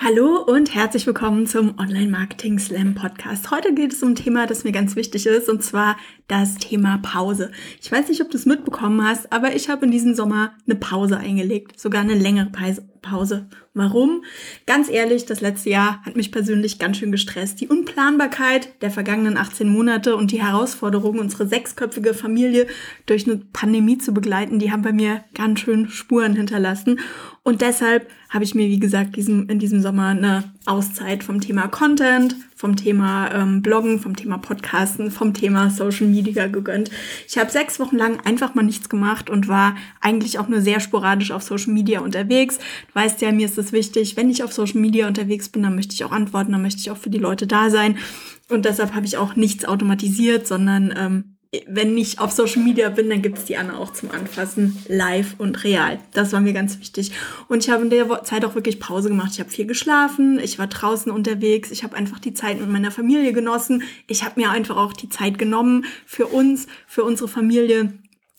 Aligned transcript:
Hallo 0.00 0.44
und 0.46 0.76
herzlich 0.76 1.08
willkommen 1.08 1.48
zum 1.48 1.76
Online 1.76 2.08
Marketing 2.08 2.60
Slam 2.60 2.94
Podcast. 2.94 3.50
Heute 3.50 3.74
geht 3.74 3.92
es 3.92 4.00
um 4.00 4.10
ein 4.10 4.14
Thema, 4.14 4.46
das 4.46 4.62
mir 4.62 4.70
ganz 4.70 4.94
wichtig 4.94 5.26
ist, 5.26 5.48
und 5.48 5.64
zwar 5.64 5.96
das 6.28 6.54
Thema 6.54 6.98
Pause. 6.98 7.50
Ich 7.82 7.90
weiß 7.90 8.08
nicht, 8.08 8.22
ob 8.22 8.30
du 8.30 8.36
es 8.36 8.46
mitbekommen 8.46 9.04
hast, 9.04 9.32
aber 9.32 9.56
ich 9.56 9.68
habe 9.68 9.86
in 9.86 9.90
diesem 9.90 10.14
Sommer 10.14 10.52
eine 10.66 10.76
Pause 10.76 11.18
eingelegt, 11.18 11.80
sogar 11.80 12.02
eine 12.02 12.14
längere 12.14 12.48
Pause. 13.00 13.46
Warum? 13.74 14.24
Ganz 14.66 14.88
ehrlich, 14.88 15.26
das 15.26 15.40
letzte 15.40 15.70
Jahr 15.70 16.02
hat 16.04 16.16
mich 16.16 16.32
persönlich 16.32 16.78
ganz 16.78 16.96
schön 16.96 17.12
gestresst. 17.12 17.60
Die 17.60 17.68
Unplanbarkeit 17.68 18.82
der 18.82 18.90
vergangenen 18.90 19.36
18 19.36 19.68
Monate 19.68 20.16
und 20.16 20.32
die 20.32 20.42
Herausforderung, 20.42 21.18
unsere 21.18 21.46
sechsköpfige 21.46 22.14
Familie 22.14 22.66
durch 23.06 23.26
eine 23.26 23.36
Pandemie 23.52 23.98
zu 23.98 24.12
begleiten, 24.12 24.58
die 24.58 24.72
haben 24.72 24.82
bei 24.82 24.92
mir 24.92 25.24
ganz 25.34 25.60
schön 25.60 25.88
Spuren 25.88 26.34
hinterlassen. 26.34 26.98
Und 27.42 27.60
deshalb 27.60 28.10
habe 28.30 28.44
ich 28.44 28.54
mir, 28.54 28.68
wie 28.68 28.80
gesagt, 28.80 29.16
diesen, 29.16 29.48
in 29.48 29.58
diesem 29.58 29.80
Sommer 29.80 30.08
eine 30.08 30.52
Auszeit 30.66 31.24
vom 31.24 31.40
Thema 31.40 31.68
Content, 31.68 32.36
vom 32.58 32.74
Thema 32.74 33.32
ähm, 33.32 33.62
Bloggen, 33.62 34.00
vom 34.00 34.16
Thema 34.16 34.36
Podcasten, 34.36 35.12
vom 35.12 35.32
Thema 35.32 35.70
Social 35.70 36.08
Media 36.08 36.48
gegönnt. 36.48 36.90
Ich 37.28 37.38
habe 37.38 37.52
sechs 37.52 37.78
Wochen 37.78 37.96
lang 37.96 38.18
einfach 38.26 38.56
mal 38.56 38.64
nichts 38.64 38.88
gemacht 38.88 39.30
und 39.30 39.46
war 39.46 39.76
eigentlich 40.00 40.40
auch 40.40 40.48
nur 40.48 40.60
sehr 40.60 40.80
sporadisch 40.80 41.30
auf 41.30 41.44
Social 41.44 41.72
Media 41.72 42.00
unterwegs. 42.00 42.58
Du 42.58 42.94
weißt 42.94 43.22
ja, 43.22 43.30
mir 43.30 43.46
ist 43.46 43.58
es 43.58 43.70
wichtig, 43.70 44.16
wenn 44.16 44.28
ich 44.28 44.42
auf 44.42 44.52
Social 44.52 44.80
Media 44.80 45.06
unterwegs 45.06 45.48
bin, 45.48 45.62
dann 45.62 45.76
möchte 45.76 45.94
ich 45.94 46.02
auch 46.02 46.10
antworten, 46.10 46.50
dann 46.50 46.62
möchte 46.62 46.80
ich 46.80 46.90
auch 46.90 46.96
für 46.96 47.10
die 47.10 47.18
Leute 47.18 47.46
da 47.46 47.70
sein. 47.70 47.96
Und 48.50 48.64
deshalb 48.64 48.92
habe 48.92 49.06
ich 49.06 49.16
auch 49.18 49.36
nichts 49.36 49.64
automatisiert, 49.64 50.48
sondern 50.48 50.92
ähm, 50.96 51.37
wenn 51.66 51.96
ich 51.96 52.18
auf 52.18 52.30
Social 52.32 52.62
Media 52.62 52.90
bin, 52.90 53.08
dann 53.08 53.22
gibt 53.22 53.38
es 53.38 53.46
die 53.46 53.56
Anna 53.56 53.78
auch 53.78 53.92
zum 53.92 54.10
Anfassen 54.10 54.76
live 54.86 55.34
und 55.38 55.64
real. 55.64 55.98
Das 56.12 56.32
war 56.32 56.40
mir 56.40 56.52
ganz 56.52 56.78
wichtig. 56.78 57.12
Und 57.48 57.64
ich 57.64 57.70
habe 57.70 57.84
in 57.84 57.90
der 57.90 58.22
Zeit 58.24 58.44
auch 58.44 58.54
wirklich 58.54 58.78
Pause 58.78 59.08
gemacht. 59.08 59.30
Ich 59.32 59.40
habe 59.40 59.48
viel 59.48 59.66
geschlafen, 59.66 60.38
ich 60.38 60.58
war 60.58 60.66
draußen 60.66 61.10
unterwegs, 61.10 61.70
ich 61.70 61.84
habe 61.84 61.96
einfach 61.96 62.18
die 62.18 62.34
Zeit 62.34 62.60
mit 62.60 62.68
meiner 62.68 62.90
Familie 62.90 63.32
genossen. 63.32 63.82
Ich 64.08 64.24
habe 64.24 64.38
mir 64.38 64.50
einfach 64.50 64.76
auch 64.76 64.92
die 64.92 65.08
Zeit 65.08 65.38
genommen 65.38 65.86
für 66.04 66.26
uns, 66.26 66.66
für 66.86 67.04
unsere 67.04 67.28
Familie. 67.28 67.94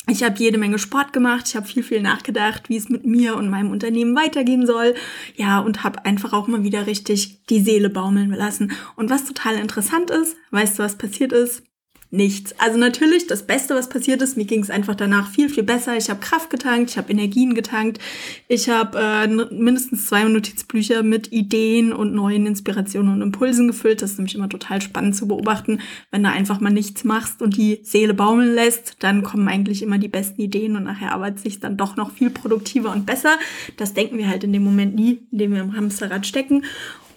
Ich 0.08 0.23
habe 0.23 0.39
jede 0.39 0.58
Menge 0.58 0.80
Sport 0.80 1.12
gemacht, 1.12 1.45
ich 1.47 1.56
habe 1.56 1.67
viel, 1.67 1.84
viel 1.84 2.02
nachgedacht, 2.02 2.69
wie 2.69 2.78
es 2.78 2.89
mit 2.89 3.06
mir 3.06 3.36
und 3.36 3.50
meinem 3.50 3.72
Unternehmen 3.72 4.16
weitergehen 4.16 4.66
soll. 4.67 4.94
Ja, 5.36 5.59
und 5.59 5.84
habe 5.84 6.06
einfach 6.06 6.34
auch 6.34 6.47
mal 6.47 6.64
wieder 6.64 6.86
richtig 6.86 7.44
die 7.47 7.59
Seele 7.59 7.89
baumeln 7.89 8.31
lassen. 8.31 8.72
Und 8.95 9.09
was 9.09 9.25
total 9.25 9.56
interessant 9.56 10.12
ist, 10.12 10.36
weißt 10.52 10.78
du, 10.78 10.84
was 10.84 10.97
passiert 10.97 11.31
ist? 11.31 11.64
Nichts. 12.12 12.56
Also 12.58 12.78
natürlich, 12.78 13.28
das 13.28 13.46
Beste, 13.46 13.76
was 13.76 13.88
passiert 13.88 14.22
ist, 14.22 14.36
mir 14.36 14.46
ging 14.46 14.62
es 14.62 14.70
einfach 14.70 14.96
danach 14.96 15.30
viel, 15.30 15.50
viel 15.50 15.64
besser. 15.64 15.96
Ich 15.96 16.10
habe 16.10 16.20
Kraft 16.20 16.50
getankt, 16.50 16.92
ich 16.92 16.98
habe 16.98 17.12
Energien 17.12 17.54
getankt, 17.54 18.00
ich 18.48 18.70
habe 18.70 19.00
äh, 19.00 19.28
mindestens 19.28 20.08
zwei 20.08 20.24
Notizbücher 20.24 21.04
mit 21.04 21.32
Ideen 21.32 21.94
und 21.94 22.14
neuen 22.14 22.48
Inspirationen 22.48 23.14
und 23.14 23.22
Impulsen 23.22 23.68
gefüllt. 23.68 24.02
Das 24.02 24.12
ist 24.12 24.18
nämlich 24.18 24.36
immer 24.36 24.50
total 24.50 24.82
spannend 24.82 25.16
zu 25.16 25.28
beobachten. 25.28 25.82
Wenn 26.10 26.24
du 26.24 26.30
einfach 26.30 26.60
mal 26.60 26.72
nichts 26.72 27.04
machst 27.04 27.42
und 27.42 27.58
die 27.58 27.80
Seele 27.84 28.16
baumeln 28.16 28.56
lässt, 28.56 28.96
dann 29.00 29.24
kommen 29.24 29.48
eigentlich 29.48 29.84
immer 29.84 30.00
die 30.00 30.08
besten 30.08 30.42
Ideen 30.42 30.76
und 30.76 30.84
nachher 30.86 31.14
arbeitet 31.14 31.42
sich 31.42 31.60
dann 31.60 31.78
doch 31.78 31.96
noch 31.96 32.12
viel 32.12 32.32
produktiver 32.32 32.92
und 32.92 33.06
besser. 33.06 33.38
Das 33.78 33.94
denken 33.94 34.18
wir 34.18 34.28
halt 34.28 34.44
in 34.44 34.54
dem 34.54 34.64
Moment 34.64 34.96
nie, 34.96 35.20
in 35.32 35.38
dem 35.38 35.54
wir 35.54 35.62
im 35.62 35.76
Hamsterrad 35.76 36.26
stecken. 36.26 36.64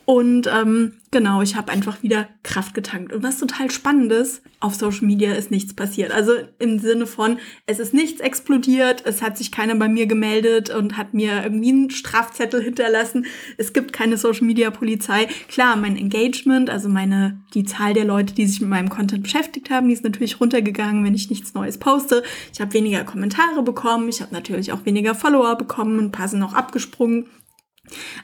Und 0.05 0.49
ähm, 0.53 0.95
genau, 1.13 1.43
ich 1.43 1.55
habe 1.55 1.71
einfach 1.71 2.03
wieder 2.03 2.29
Kraft 2.43 2.75
getankt. 2.75 3.13
Und 3.13 3.23
was 3.23 3.39
total 3.39 3.71
spannend 3.71 4.11
ist, 4.11 4.43
auf 4.59 4.75
Social 4.75 5.07
Media 5.07 5.33
ist 5.33 5.51
nichts 5.51 5.75
passiert. 5.75 6.11
Also 6.13 6.33
im 6.59 6.79
Sinne 6.81 7.07
von, 7.07 7.39
es 7.67 7.79
ist 7.79 7.95
nichts 7.95 8.21
explodiert, 8.21 9.03
es 9.07 9.23
hat 9.23 9.39
sich 9.39 9.53
keiner 9.53 9.75
bei 9.77 9.89
mir 9.89 10.07
gemeldet 10.07 10.71
und 10.71 10.97
hat 10.97 11.15
mir 11.15 11.43
irgendwie 11.45 11.71
einen 11.71 11.91
Strafzettel 11.91 12.63
hinterlassen. 12.63 13.27
Es 13.59 13.73
gibt 13.73 13.93
keine 13.93 14.17
Social 14.17 14.47
Media 14.47 14.71
Polizei. 14.71 15.29
Klar, 15.49 15.77
mein 15.77 15.97
Engagement, 15.97 16.69
also 16.69 16.89
meine, 16.89 17.41
die 17.55 17.65
Zahl 17.65 17.95
der 17.95 18.05
Leute, 18.05 18.35
die 18.35 18.47
sich 18.47 18.61
mit 18.61 18.71
meinem 18.71 18.89
Content 18.89 19.23
beschäftigt 19.23 19.71
haben, 19.71 19.87
die 19.89 19.95
ist 19.95 20.05
natürlich 20.05 20.41
runtergegangen, 20.41 21.05
wenn 21.05 21.15
ich 21.15 21.31
nichts 21.31 21.55
Neues 21.55 21.79
poste. 21.79 22.25
Ich 22.53 22.61
habe 22.61 22.73
weniger 22.73 23.05
Kommentare 23.05 23.63
bekommen, 23.63 24.09
ich 24.09 24.21
habe 24.21 24.35
natürlich 24.35 24.73
auch 24.73 24.85
weniger 24.85 25.15
Follower 25.15 25.57
bekommen, 25.57 25.99
ein 25.99 26.13
paar 26.13 26.29
sind 26.29 26.43
auch 26.43 26.55
abgesprungen. 26.55 27.27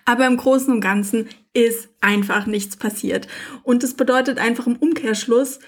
Aber 0.05 0.27
im 0.27 0.37
Großen 0.37 0.73
und 0.73 0.81
Ganzen 0.81 1.29
ist 1.53 1.89
einfach 2.01 2.47
nichts 2.47 2.77
passiert. 2.77 3.29
Und 3.63 3.83
das 3.83 3.95
bedeutet 3.95 4.39
einfach 4.39 4.67
im 4.67 4.77
Umkehrschluss, 4.77 5.59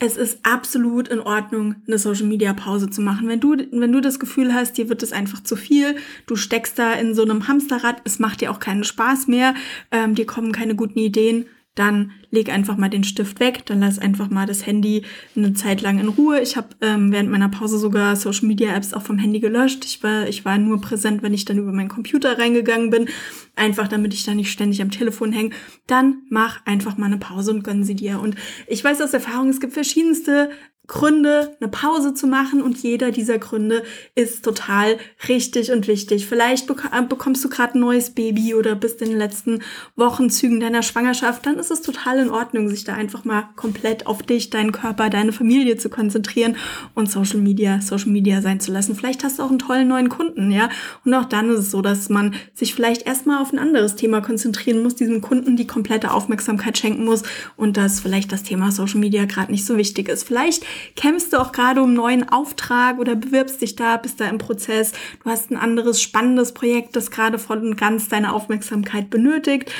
es 0.00 0.16
ist 0.16 0.40
absolut 0.42 1.08
in 1.08 1.20
Ordnung, 1.20 1.76
eine 1.86 1.98
Social 1.98 2.26
Media 2.26 2.52
Pause 2.52 2.90
zu 2.90 3.00
machen. 3.00 3.28
Wenn 3.28 3.40
du, 3.40 3.56
wenn 3.56 3.92
du 3.92 4.00
das 4.00 4.18
Gefühl 4.18 4.52
hast, 4.52 4.76
dir 4.76 4.88
wird 4.88 5.02
es 5.04 5.12
einfach 5.12 5.42
zu 5.42 5.54
viel, 5.54 5.96
du 6.26 6.34
steckst 6.34 6.78
da 6.78 6.94
in 6.94 7.14
so 7.14 7.22
einem 7.22 7.46
Hamsterrad, 7.46 8.02
es 8.04 8.18
macht 8.18 8.40
dir 8.40 8.50
auch 8.50 8.58
keinen 8.58 8.84
Spaß 8.84 9.28
mehr, 9.28 9.54
ähm, 9.92 10.14
dir 10.14 10.26
kommen 10.26 10.50
keine 10.50 10.74
guten 10.74 10.98
Ideen, 10.98 11.46
dann 11.74 12.12
leg 12.30 12.50
einfach 12.50 12.76
mal 12.76 12.88
den 12.88 13.04
Stift 13.04 13.40
weg, 13.40 13.66
dann 13.66 13.80
lass 13.80 13.98
einfach 13.98 14.30
mal 14.30 14.46
das 14.46 14.64
Handy 14.66 15.04
eine 15.36 15.54
Zeit 15.54 15.82
lang 15.82 15.98
in 15.98 16.08
Ruhe. 16.08 16.40
Ich 16.40 16.56
habe 16.56 16.68
ähm, 16.80 17.10
während 17.10 17.30
meiner 17.30 17.48
Pause 17.48 17.78
sogar 17.78 18.14
Social 18.16 18.46
Media 18.46 18.74
Apps 18.74 18.94
auch 18.94 19.02
vom 19.02 19.18
Handy 19.18 19.40
gelöscht. 19.40 19.84
Ich 19.84 20.02
war, 20.02 20.28
ich 20.28 20.44
war 20.44 20.58
nur 20.58 20.80
präsent, 20.80 21.22
wenn 21.22 21.34
ich 21.34 21.44
dann 21.44 21.58
über 21.58 21.72
meinen 21.72 21.88
Computer 21.88 22.38
reingegangen 22.38 22.90
bin, 22.90 23.08
einfach 23.56 23.88
damit 23.88 24.14
ich 24.14 24.24
da 24.24 24.34
nicht 24.34 24.52
ständig 24.52 24.82
am 24.82 24.90
Telefon 24.90 25.32
hänge. 25.32 25.50
Dann 25.86 26.22
mach 26.30 26.64
einfach 26.64 26.96
mal 26.96 27.06
eine 27.06 27.18
Pause 27.18 27.50
und 27.50 27.64
gönn 27.64 27.84
sie 27.84 27.96
dir. 27.96 28.20
Und 28.20 28.36
ich 28.66 28.82
weiß 28.82 29.00
aus 29.02 29.12
Erfahrung, 29.12 29.48
es 29.48 29.60
gibt 29.60 29.72
verschiedenste 29.72 30.50
Gründe, 30.86 31.56
eine 31.60 31.70
Pause 31.70 32.12
zu 32.12 32.26
machen 32.26 32.60
und 32.60 32.82
jeder 32.82 33.10
dieser 33.10 33.38
Gründe 33.38 33.82
ist 34.14 34.44
total 34.44 34.98
richtig 35.28 35.72
und 35.72 35.88
wichtig. 35.88 36.26
Vielleicht 36.26 36.68
äh, 36.68 37.02
bekommst 37.08 37.42
du 37.42 37.48
gerade 37.48 37.78
ein 37.78 37.80
neues 37.80 38.10
Baby 38.10 38.54
oder 38.54 38.74
bist 38.74 39.00
in 39.00 39.08
den 39.08 39.18
letzten 39.18 39.62
Wochenzügen 39.96 40.60
deiner 40.60 40.82
Schwangerschaft, 40.82 41.46
dann 41.46 41.58
ist 41.58 41.70
es 41.70 41.80
total 41.80 42.18
in 42.18 42.28
Ordnung, 42.28 42.68
sich 42.68 42.84
da 42.84 42.92
einfach 42.92 43.24
mal 43.24 43.48
komplett 43.56 44.06
auf 44.06 44.22
dich, 44.22 44.50
deinen 44.50 44.72
Körper, 44.72 45.08
deine 45.08 45.32
Familie 45.32 45.78
zu 45.78 45.88
konzentrieren 45.88 46.56
und 46.94 47.10
Social 47.10 47.40
Media, 47.40 47.80
Social 47.80 48.10
Media 48.10 48.42
sein 48.42 48.60
zu 48.60 48.70
lassen. 48.70 48.94
Vielleicht 48.94 49.24
hast 49.24 49.38
du 49.38 49.42
auch 49.42 49.48
einen 49.50 49.58
tollen 49.58 49.88
neuen 49.88 50.10
Kunden, 50.10 50.50
ja? 50.50 50.68
Und 51.06 51.14
auch 51.14 51.24
dann 51.24 51.48
ist 51.48 51.60
es 51.60 51.70
so, 51.70 51.80
dass 51.80 52.10
man 52.10 52.34
sich 52.52 52.74
vielleicht 52.74 53.06
erstmal 53.06 53.40
auf 53.40 53.54
ein 53.54 53.58
anderes 53.58 53.96
Thema 53.96 54.20
konzentrieren 54.20 54.82
muss, 54.82 54.94
diesem 54.94 55.22
Kunden 55.22 55.56
die 55.56 55.66
komplette 55.66 56.12
Aufmerksamkeit 56.12 56.76
schenken 56.76 57.06
muss 57.06 57.22
und 57.56 57.78
dass 57.78 58.00
vielleicht 58.00 58.32
das 58.32 58.42
Thema 58.42 58.70
Social 58.70 59.00
Media 59.00 59.24
gerade 59.24 59.50
nicht 59.50 59.64
so 59.64 59.78
wichtig 59.78 60.10
ist. 60.10 60.24
Vielleicht 60.24 60.64
kämpfst 60.96 61.32
du 61.32 61.40
auch 61.40 61.52
gerade 61.52 61.80
um 61.80 61.88
einen 61.88 61.94
neuen 61.94 62.28
Auftrag 62.28 62.98
oder 62.98 63.14
bewirbst 63.14 63.60
dich 63.60 63.76
da, 63.76 63.96
bist 63.96 64.20
da 64.20 64.28
im 64.28 64.38
Prozess. 64.38 64.92
Du 65.22 65.30
hast 65.30 65.50
ein 65.50 65.56
anderes 65.56 66.00
spannendes 66.00 66.52
Projekt, 66.52 66.96
das 66.96 67.10
gerade 67.10 67.38
voll 67.38 67.58
und 67.58 67.76
ganz 67.76 68.08
deine 68.08 68.32
Aufmerksamkeit 68.32 69.10
benötigt. 69.10 69.70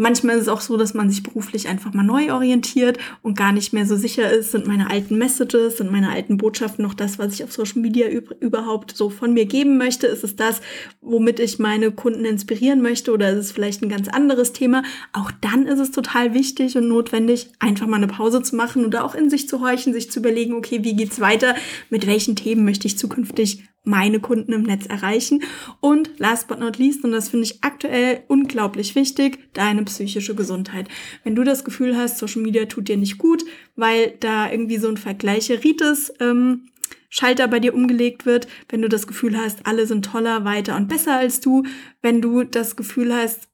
Manchmal 0.00 0.36
ist 0.36 0.42
es 0.42 0.48
auch 0.48 0.60
so, 0.60 0.76
dass 0.76 0.94
man 0.94 1.10
sich 1.10 1.24
beruflich 1.24 1.66
einfach 1.66 1.92
mal 1.92 2.04
neu 2.04 2.32
orientiert 2.32 2.98
und 3.22 3.36
gar 3.36 3.50
nicht 3.50 3.72
mehr 3.72 3.84
so 3.84 3.96
sicher 3.96 4.30
ist, 4.32 4.52
sind 4.52 4.64
meine 4.64 4.90
alten 4.90 5.18
Messages, 5.18 5.78
sind 5.78 5.90
meine 5.90 6.10
alten 6.10 6.36
Botschaften 6.36 6.84
noch 6.84 6.94
das, 6.94 7.18
was 7.18 7.34
ich 7.34 7.42
auf 7.42 7.52
Social 7.52 7.82
Media 7.82 8.06
überhaupt 8.38 8.96
so 8.96 9.10
von 9.10 9.34
mir 9.34 9.44
geben 9.44 9.76
möchte? 9.76 10.06
Ist 10.06 10.22
es 10.22 10.36
das, 10.36 10.60
womit 11.00 11.40
ich 11.40 11.58
meine 11.58 11.90
Kunden 11.90 12.24
inspirieren 12.24 12.80
möchte 12.80 13.12
oder 13.12 13.30
ist 13.30 13.46
es 13.46 13.50
vielleicht 13.50 13.82
ein 13.82 13.88
ganz 13.88 14.06
anderes 14.06 14.52
Thema? 14.52 14.84
Auch 15.12 15.32
dann 15.40 15.66
ist 15.66 15.80
es 15.80 15.90
total 15.90 16.32
wichtig 16.32 16.76
und 16.76 16.86
notwendig, 16.86 17.48
einfach 17.58 17.88
mal 17.88 17.96
eine 17.96 18.06
Pause 18.06 18.40
zu 18.40 18.54
machen 18.54 18.84
oder 18.84 19.04
auch 19.04 19.16
in 19.16 19.30
sich 19.30 19.48
zu 19.48 19.60
horchen, 19.60 19.92
sich 19.92 20.12
zu 20.12 20.20
überlegen, 20.20 20.54
okay, 20.54 20.84
wie 20.84 20.94
geht's 20.94 21.18
weiter? 21.18 21.56
Mit 21.90 22.06
welchen 22.06 22.36
Themen 22.36 22.64
möchte 22.64 22.86
ich 22.86 22.96
zukünftig 22.98 23.64
meine 23.88 24.20
Kunden 24.20 24.52
im 24.52 24.62
Netz 24.62 24.86
erreichen. 24.86 25.42
Und 25.80 26.10
last 26.18 26.46
but 26.46 26.60
not 26.60 26.78
least, 26.78 27.02
und 27.04 27.12
das 27.12 27.30
finde 27.30 27.46
ich 27.46 27.62
aktuell 27.62 28.22
unglaublich 28.28 28.94
wichtig, 28.94 29.38
deine 29.54 29.82
psychische 29.84 30.34
Gesundheit. 30.34 30.88
Wenn 31.24 31.34
du 31.34 31.42
das 31.42 31.64
Gefühl 31.64 31.96
hast, 31.96 32.18
Social 32.18 32.42
Media 32.42 32.66
tut 32.66 32.88
dir 32.88 32.96
nicht 32.96 33.18
gut, 33.18 33.44
weil 33.74 34.14
da 34.20 34.50
irgendwie 34.50 34.78
so 34.78 34.88
ein 34.88 34.96
Vergleicheritis 34.96 36.12
ähm, 36.20 36.68
Schalter 37.08 37.48
bei 37.48 37.58
dir 37.58 37.74
umgelegt 37.74 38.26
wird, 38.26 38.46
wenn 38.68 38.82
du 38.82 38.88
das 38.88 39.06
Gefühl 39.06 39.36
hast, 39.36 39.66
alle 39.66 39.86
sind 39.86 40.04
toller, 40.04 40.44
weiter 40.44 40.76
und 40.76 40.88
besser 40.88 41.16
als 41.16 41.40
du, 41.40 41.64
wenn 42.02 42.20
du 42.20 42.44
das 42.44 42.76
Gefühl 42.76 43.14
hast, 43.14 43.48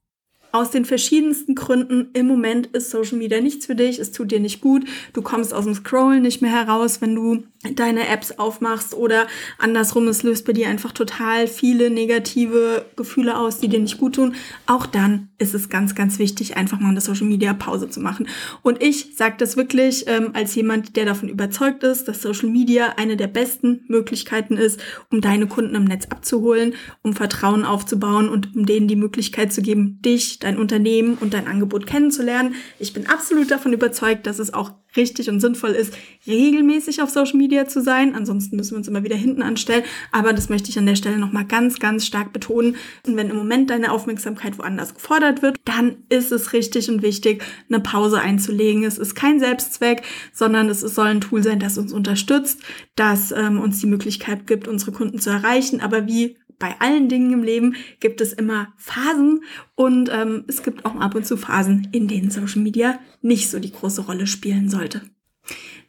aus 0.51 0.71
den 0.71 0.85
verschiedensten 0.85 1.53
Gründen. 1.53 2.09
Im 2.13 2.27
Moment 2.27 2.67
ist 2.67 2.89
Social 2.89 3.17
Media 3.17 3.41
nichts 3.41 3.65
für 3.65 3.75
dich, 3.75 3.99
es 3.99 4.11
tut 4.11 4.31
dir 4.31 4.39
nicht 4.39 4.61
gut, 4.61 4.85
du 5.13 5.21
kommst 5.21 5.53
aus 5.53 5.65
dem 5.65 5.73
Scrollen 5.73 6.21
nicht 6.21 6.41
mehr 6.41 6.51
heraus, 6.51 7.01
wenn 7.01 7.13
du 7.13 7.43
deine 7.73 8.07
Apps 8.07 8.31
aufmachst 8.33 8.93
oder 8.93 9.27
andersrum, 9.57 10.07
es 10.07 10.23
löst 10.23 10.45
bei 10.45 10.53
dir 10.53 10.69
einfach 10.69 10.91
total 10.91 11.47
viele 11.47 11.89
negative 11.89 12.85
Gefühle 12.95 13.37
aus, 13.37 13.59
die 13.59 13.67
dir 13.67 13.79
nicht 13.79 13.97
gut 13.97 14.15
tun. 14.15 14.35
Auch 14.65 14.85
dann 14.85 15.29
ist 15.37 15.53
es 15.53 15.69
ganz, 15.69 15.95
ganz 15.95 16.19
wichtig, 16.19 16.57
einfach 16.57 16.79
mal 16.79 16.89
eine 16.89 17.01
Social 17.01 17.27
Media 17.27 17.53
Pause 17.53 17.89
zu 17.89 17.99
machen. 17.99 18.27
Und 18.61 18.81
ich 18.81 19.15
sage 19.15 19.35
das 19.37 19.57
wirklich 19.57 20.05
ähm, 20.07 20.31
als 20.33 20.55
jemand, 20.55 20.95
der 20.95 21.05
davon 21.05 21.29
überzeugt 21.29 21.83
ist, 21.83 22.07
dass 22.07 22.21
Social 22.21 22.49
Media 22.49 22.93
eine 22.97 23.17
der 23.17 23.27
besten 23.27 23.83
Möglichkeiten 23.87 24.57
ist, 24.57 24.79
um 25.11 25.21
deine 25.21 25.47
Kunden 25.47 25.75
im 25.75 25.85
Netz 25.85 26.05
abzuholen, 26.09 26.75
um 27.01 27.13
Vertrauen 27.13 27.65
aufzubauen 27.65 28.29
und 28.29 28.55
um 28.55 28.65
denen 28.65 28.87
die 28.87 28.95
Möglichkeit 28.95 29.51
zu 29.51 29.61
geben, 29.61 30.01
dich, 30.01 30.39
dein 30.39 30.57
Unternehmen 30.57 31.17
und 31.19 31.33
dein 31.33 31.47
Angebot 31.47 31.87
kennenzulernen. 31.87 32.55
Ich 32.79 32.93
bin 32.93 33.07
absolut 33.07 33.51
davon 33.51 33.73
überzeugt, 33.73 34.27
dass 34.27 34.39
es 34.39 34.53
auch 34.53 34.71
richtig 34.97 35.29
und 35.29 35.39
sinnvoll 35.39 35.71
ist, 35.71 35.93
regelmäßig 36.27 37.01
auf 37.01 37.09
Social 37.09 37.37
Media 37.37 37.67
zu 37.67 37.81
sein. 37.81 38.15
Ansonsten 38.15 38.55
müssen 38.55 38.71
wir 38.71 38.77
uns 38.77 38.87
immer 38.87 39.03
wieder 39.03 39.15
hinten 39.15 39.41
anstellen. 39.41 39.83
Aber 40.11 40.33
das 40.33 40.49
möchte 40.49 40.69
ich 40.69 40.77
an 40.77 40.85
der 40.85 40.95
Stelle 40.95 41.17
nochmal 41.17 41.45
ganz, 41.45 41.79
ganz 41.79 42.05
stark 42.05 42.33
betonen. 42.33 42.75
Und 43.05 43.15
wenn 43.15 43.29
im 43.29 43.37
Moment 43.37 43.69
deine 43.69 43.91
Aufmerksamkeit 43.91 44.57
woanders 44.57 44.93
gefordert 44.93 45.41
wird, 45.41 45.57
dann 45.65 45.97
ist 46.09 46.31
es 46.31 46.53
richtig 46.53 46.89
und 46.89 47.01
wichtig, 47.01 47.43
eine 47.69 47.79
Pause 47.79 48.19
einzulegen. 48.19 48.83
Es 48.83 48.97
ist 48.97 49.15
kein 49.15 49.39
Selbstzweck, 49.39 50.03
sondern 50.33 50.69
es 50.69 50.81
soll 50.81 51.07
ein 51.07 51.21
Tool 51.21 51.43
sein, 51.43 51.59
das 51.59 51.77
uns 51.77 51.93
unterstützt, 51.93 52.61
das 52.95 53.31
ähm, 53.31 53.59
uns 53.59 53.79
die 53.79 53.87
Möglichkeit 53.87 54.47
gibt, 54.47 54.67
unsere 54.67 54.91
Kunden 54.91 55.19
zu 55.19 55.29
erreichen. 55.29 55.81
Aber 55.81 56.07
wie 56.07 56.37
bei 56.59 56.79
allen 56.79 57.09
Dingen 57.09 57.31
im 57.31 57.43
Leben 57.43 57.75
gibt 57.99 58.21
es 58.21 58.33
immer 58.33 58.73
Phasen 58.77 59.43
und 59.75 60.09
ähm, 60.11 60.45
es 60.47 60.63
gibt 60.63 60.85
auch 60.85 60.95
ab 60.95 61.15
und 61.15 61.25
zu 61.25 61.37
Phasen, 61.37 61.87
in 61.91 62.07
denen 62.07 62.31
Social 62.31 62.61
Media 62.61 62.99
nicht 63.21 63.49
so 63.49 63.59
die 63.59 63.71
große 63.71 64.01
Rolle 64.01 64.27
spielen 64.27 64.69
sollte. 64.69 65.01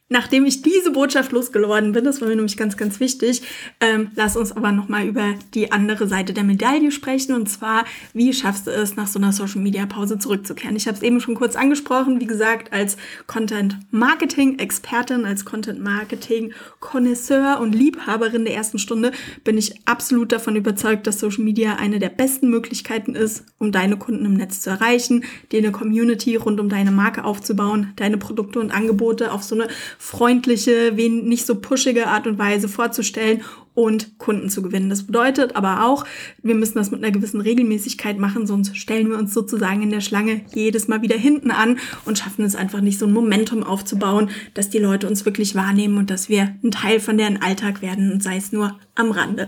Nachdem 0.08 0.47
ich 0.47 0.62
diese 0.62 0.93
Botschaft 0.93 1.32
losgeworden 1.32 1.91
bin, 1.91 2.05
das 2.05 2.20
war 2.20 2.29
mir 2.29 2.37
nämlich 2.37 2.56
ganz, 2.56 2.76
ganz 2.76 3.00
wichtig, 3.00 3.43
ähm, 3.81 4.12
lass 4.14 4.37
uns 4.37 4.53
aber 4.53 4.70
nochmal 4.70 5.05
über 5.05 5.35
die 5.53 5.73
andere 5.73 6.06
Seite 6.06 6.32
der 6.32 6.44
Medaille 6.44 6.93
sprechen. 6.93 7.35
Und 7.35 7.49
zwar, 7.49 7.85
wie 8.12 8.32
schaffst 8.32 8.69
du 8.69 8.70
es, 8.70 8.94
nach 8.94 9.08
so 9.08 9.19
einer 9.19 9.32
Social-Media-Pause 9.32 10.20
zurückzukehren? 10.20 10.76
Ich 10.76 10.87
habe 10.87 10.97
es 10.97 11.03
eben 11.03 11.20
schon 11.20 11.35
kurz 11.35 11.56
angesprochen. 11.56 12.20
Wie 12.20 12.26
gesagt, 12.26 12.73
als 12.73 12.97
Content-Marketing-Expertin, 13.26 15.25
als 15.25 15.44
Content-Marketing-Konnoisseur 15.44 17.59
und 17.61 17.75
Liebhaberin 17.75 18.44
der 18.44 18.55
ersten 18.55 18.79
Stunde 18.79 19.11
bin 19.43 19.59
ich 19.59 19.75
absolut 19.87 20.31
davon 20.31 20.55
überzeugt, 20.55 21.09
dass 21.09 21.19
Social 21.19 21.43
Media 21.43 21.79
eine 21.81 21.99
der 21.99 22.11
besten 22.11 22.49
Möglichkeiten 22.49 23.17
ist, 23.17 23.44
um 23.59 23.73
deine 23.73 23.97
Kunden 23.97 24.25
im 24.25 24.35
Netz 24.35 24.61
zu 24.61 24.70
erreichen, 24.70 25.25
dir 25.50 25.59
eine 25.59 25.73
Community 25.73 26.37
rund 26.37 26.61
um 26.61 26.69
deine 26.69 26.93
Marke 26.93 27.25
aufzubauen, 27.25 27.93
deine 27.97 28.19
Produkte 28.19 28.61
und 28.61 28.70
Angebote 28.70 29.32
auf 29.32 29.43
so 29.43 29.56
eine 29.56 29.67
freundliche, 29.99 30.93
nicht 30.93 31.47
so 31.47 31.57
pushige 31.57 32.07
Art 32.07 32.27
und 32.27 32.39
Weise 32.39 32.69
vorzustellen 32.69 33.43
und 33.76 34.19
Kunden 34.19 34.49
zu 34.49 34.62
gewinnen. 34.62 34.88
Das 34.88 35.05
bedeutet 35.05 35.55
aber 35.55 35.84
auch, 35.84 36.05
wir 36.43 36.55
müssen 36.55 36.78
das 36.78 36.90
mit 36.90 37.05
einer 37.05 37.12
gewissen 37.12 37.43
Regelmäßigkeit 37.43 38.19
machen, 38.19 38.46
sonst 38.46 38.76
stellen 38.76 39.11
wir 39.11 39.19
uns 39.19 39.34
sozusagen 39.34 39.82
in 39.82 39.90
der 39.90 40.00
Schlange 40.00 40.40
jedes 40.55 40.88
Mal 40.88 41.02
wieder 41.02 41.17
hinten 41.17 41.50
an 41.50 41.78
und 42.06 42.19
schaffen 42.19 42.44
es 42.44 42.56
einfach 42.56 42.81
nicht, 42.81 42.99
so 42.99 43.06
ein 43.06 43.12
Momentum 43.12 43.62
aufzubauen, 43.62 44.31
dass 44.55 44.70
die 44.70 44.78
Leute 44.78 45.06
uns 45.06 45.26
wirklich 45.26 45.55
wahrnehmen 45.55 45.99
und 45.99 46.11
dass 46.11 46.28
wir 46.31 46.56
ein 46.64 46.70
Teil 46.70 47.00
von 47.00 47.19
deren 47.19 47.43
Alltag 47.43 47.82
werden 47.82 48.11
und 48.11 48.23
sei 48.23 48.38
es 48.38 48.50
nur 48.50 48.76
am 48.96 49.11
Rande. 49.11 49.46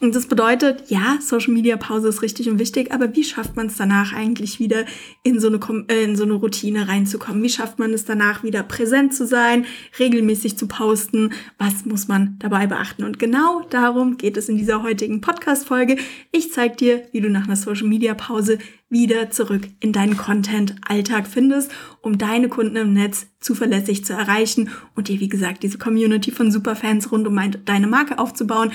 Und 0.00 0.14
das 0.14 0.26
bedeutet, 0.26 0.84
ja, 0.88 1.18
Social 1.20 1.52
Media 1.52 1.76
Pause 1.76 2.08
ist 2.08 2.22
richtig 2.22 2.48
und 2.48 2.58
wichtig, 2.58 2.92
aber 2.92 3.14
wie 3.14 3.24
schafft 3.24 3.56
man 3.56 3.66
es 3.66 3.76
danach 3.76 4.12
eigentlich 4.12 4.58
wieder 4.58 4.84
in 5.22 5.38
so 5.38 5.48
eine, 5.48 5.60
äh, 5.88 6.04
in 6.04 6.16
so 6.16 6.24
eine 6.24 6.34
Routine 6.34 6.88
reinzukommen? 6.88 7.42
Wie 7.42 7.50
schafft 7.50 7.78
man 7.78 7.92
es 7.92 8.04
danach 8.04 8.42
wieder 8.42 8.62
präsent 8.62 9.14
zu 9.14 9.26
sein, 9.26 9.66
regelmäßig 9.98 10.56
zu 10.56 10.66
posten? 10.66 11.32
Was 11.58 11.84
muss 11.84 12.08
man 12.08 12.36
dabei 12.38 12.66
beachten? 12.66 13.04
Und 13.04 13.18
genau 13.18 13.65
darum 13.70 14.16
geht 14.16 14.36
es 14.36 14.48
in 14.48 14.56
dieser 14.56 14.82
heutigen 14.82 15.20
Podcast-Folge. 15.20 15.96
Ich 16.32 16.52
zeige 16.52 16.76
dir, 16.76 17.02
wie 17.12 17.20
du 17.20 17.28
nach 17.28 17.44
einer 17.44 17.56
Social-Media-Pause 17.56 18.58
wieder 18.88 19.30
zurück 19.30 19.62
in 19.80 19.92
deinen 19.92 20.16
Content-Alltag 20.16 21.26
findest, 21.26 21.72
um 22.02 22.18
deine 22.18 22.48
Kunden 22.48 22.76
im 22.76 22.92
Netz 22.92 23.26
zuverlässig 23.40 24.04
zu 24.04 24.12
erreichen 24.12 24.70
und 24.94 25.08
dir, 25.08 25.20
wie 25.20 25.28
gesagt, 25.28 25.62
diese 25.62 25.78
Community 25.78 26.30
von 26.30 26.50
Superfans 26.50 27.10
rund 27.12 27.26
um 27.26 27.38
deine 27.64 27.86
Marke 27.86 28.18
aufzubauen. 28.18 28.72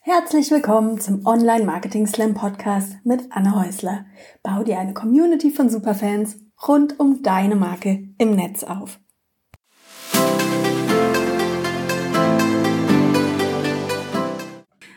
Herzlich 0.00 0.50
willkommen 0.50 1.00
zum 1.00 1.24
Online 1.26 1.64
Marketing 1.64 2.06
Slam 2.06 2.34
Podcast 2.34 2.96
mit 3.04 3.22
Anne 3.30 3.54
Häusler. 3.54 4.04
Bau 4.42 4.62
dir 4.62 4.78
eine 4.78 4.92
Community 4.92 5.50
von 5.50 5.70
Superfans 5.70 6.38
rund 6.66 6.98
um 6.98 7.22
deine 7.22 7.56
Marke 7.56 8.08
im 8.18 8.36
Netz 8.36 8.64
auf. 8.64 8.98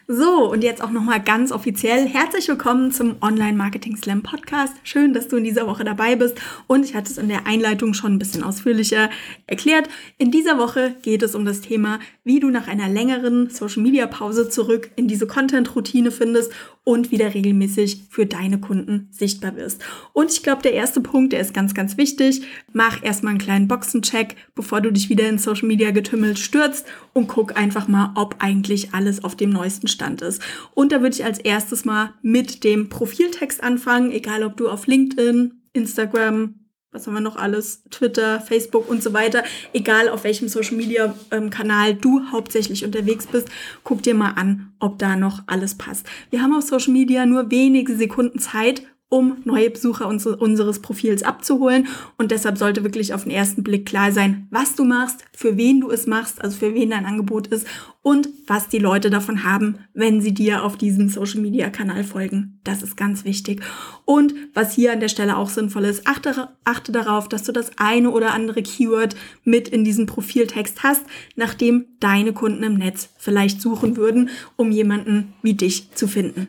So, 0.07 0.51
und 0.51 0.63
jetzt 0.63 0.83
auch 0.83 0.91
nochmal 0.91 1.19
ganz 1.19 1.51
offiziell 1.51 2.07
herzlich 2.07 2.47
willkommen 2.47 2.91
zum 2.91 3.15
Online 3.21 3.57
Marketing 3.57 3.97
Slam 3.97 4.21
Podcast. 4.21 4.75
Schön, 4.83 5.15
dass 5.15 5.27
du 5.27 5.37
in 5.37 5.43
dieser 5.43 5.65
Woche 5.65 5.83
dabei 5.83 6.15
bist 6.15 6.37
und 6.67 6.85
ich 6.85 6.93
hatte 6.93 7.11
es 7.11 7.17
in 7.17 7.27
der 7.27 7.47
Einleitung 7.47 7.95
schon 7.95 8.13
ein 8.13 8.19
bisschen 8.19 8.43
ausführlicher 8.43 9.09
erklärt. 9.47 9.89
In 10.19 10.29
dieser 10.29 10.59
Woche 10.59 10.95
geht 11.01 11.23
es 11.23 11.33
um 11.33 11.43
das 11.43 11.61
Thema, 11.61 11.99
wie 12.23 12.39
du 12.39 12.51
nach 12.51 12.67
einer 12.67 12.87
längeren 12.87 13.49
Social 13.49 13.81
Media 13.81 14.05
Pause 14.05 14.47
zurück 14.47 14.91
in 14.95 15.07
diese 15.07 15.25
Content 15.25 15.75
Routine 15.75 16.11
findest 16.11 16.51
und 16.85 17.11
wieder 17.11 17.33
regelmäßig 17.33 18.03
für 18.09 18.25
deine 18.25 18.59
Kunden 18.59 19.09
sichtbar 19.11 19.57
wirst. 19.57 19.83
Und 20.13 20.31
ich 20.31 20.43
glaube, 20.43 20.61
der 20.61 20.73
erste 20.73 21.01
Punkt, 21.01 21.33
der 21.33 21.41
ist 21.41 21.53
ganz, 21.53 21.73
ganz 21.73 21.97
wichtig. 21.97 22.43
Mach 22.71 23.03
erstmal 23.03 23.31
einen 23.31 23.39
kleinen 23.39 23.67
Boxencheck, 23.67 24.37
bevor 24.53 24.79
du 24.79 24.93
dich 24.93 25.09
wieder 25.09 25.27
in 25.27 25.39
Social 25.39 25.67
Media 25.67 25.91
getümmelt 25.91 26.39
stürzt 26.39 26.85
und 27.11 27.27
guck 27.27 27.57
einfach 27.57 27.87
mal, 27.87 28.13
ob 28.15 28.37
eigentlich 28.39 28.93
alles 28.93 29.23
auf 29.23 29.35
dem 29.35 29.49
neuesten 29.49 29.87
Stand 29.87 30.21
ist. 30.21 30.41
Und 30.75 30.91
da 30.91 31.01
würde 31.01 31.15
ich 31.15 31.25
als 31.25 31.39
erstes 31.39 31.85
mal 31.85 32.13
mit 32.21 32.63
dem 32.63 32.87
Profiltext 32.87 33.63
anfangen, 33.63 34.11
egal 34.11 34.43
ob 34.43 34.55
du 34.55 34.69
auf 34.69 34.85
LinkedIn, 34.85 35.53
Instagram, 35.73 36.53
was 36.95 37.05
haben 37.05 37.13
wir 37.13 37.21
noch 37.21 37.35
alles, 37.35 37.83
Twitter, 37.91 38.39
Facebook 38.39 38.89
und 38.89 39.03
so 39.03 39.13
weiter, 39.13 39.43
egal 39.73 40.07
auf 40.07 40.23
welchem 40.23 40.47
Social 40.47 40.77
Media 40.77 41.13
ähm, 41.29 41.49
Kanal 41.49 41.93
du 41.93 42.21
hauptsächlich 42.31 42.85
unterwegs 42.85 43.27
bist, 43.27 43.49
guck 43.83 44.01
dir 44.01 44.15
mal 44.15 44.31
an, 44.31 44.71
ob 44.79 44.97
da 44.97 45.17
noch 45.17 45.43
alles 45.45 45.75
passt. 45.75 46.07
Wir 46.29 46.41
haben 46.41 46.55
auf 46.55 46.63
Social 46.63 46.93
Media 46.93 47.25
nur 47.25 47.51
wenige 47.51 47.95
Sekunden 47.95 48.39
Zeit, 48.39 48.83
um 49.15 49.37
neue 49.45 49.69
Besucher 49.69 50.09
uns, 50.09 50.25
unseres 50.27 50.79
Profils 50.81 51.23
abzuholen. 51.23 51.87
Und 52.17 52.31
deshalb 52.31 52.57
sollte 52.57 52.83
wirklich 52.83 53.13
auf 53.13 53.23
den 53.23 53.31
ersten 53.31 53.63
Blick 53.63 53.85
klar 53.85 54.11
sein, 54.11 54.47
was 54.51 54.75
du 54.75 54.83
machst, 54.83 55.23
für 55.31 55.55
wen 55.55 55.79
du 55.79 55.89
es 55.89 56.05
machst, 56.05 56.41
also 56.43 56.57
für 56.57 56.73
wen 56.73 56.89
dein 56.89 57.05
Angebot 57.05 57.47
ist 57.47 57.65
und 58.01 58.27
was 58.45 58.67
die 58.67 58.77
Leute 58.77 59.09
davon 59.09 59.45
haben, 59.45 59.77
wenn 59.93 60.19
sie 60.19 60.33
dir 60.33 60.65
auf 60.65 60.75
diesem 60.75 61.07
Social 61.07 61.39
Media 61.39 61.69
Kanal 61.69 62.03
folgen. 62.03 62.59
Das 62.65 62.83
ist 62.83 62.97
ganz 62.97 63.23
wichtig. 63.23 63.63
Und 64.03 64.33
was 64.53 64.75
hier 64.75 64.91
an 64.91 64.99
der 64.99 65.07
Stelle 65.07 65.37
auch 65.37 65.49
sinnvoll 65.49 65.85
ist, 65.85 66.05
achte, 66.05 66.49
achte 66.65 66.91
darauf, 66.91 67.29
dass 67.29 67.43
du 67.43 67.53
das 67.53 67.71
eine 67.77 68.11
oder 68.11 68.33
andere 68.33 68.63
Keyword 68.63 69.15
mit 69.45 69.69
in 69.69 69.85
diesem 69.85 70.07
Profiltext 70.07 70.83
hast, 70.83 71.05
nachdem 71.37 71.85
deine 72.01 72.33
Kunden 72.33 72.63
im 72.63 72.75
Netz 72.75 73.07
vielleicht 73.17 73.61
suchen 73.61 73.95
würden, 73.95 74.29
um 74.57 74.71
jemanden 74.71 75.33
wie 75.41 75.53
dich 75.53 75.91
zu 75.93 76.05
finden. 76.09 76.47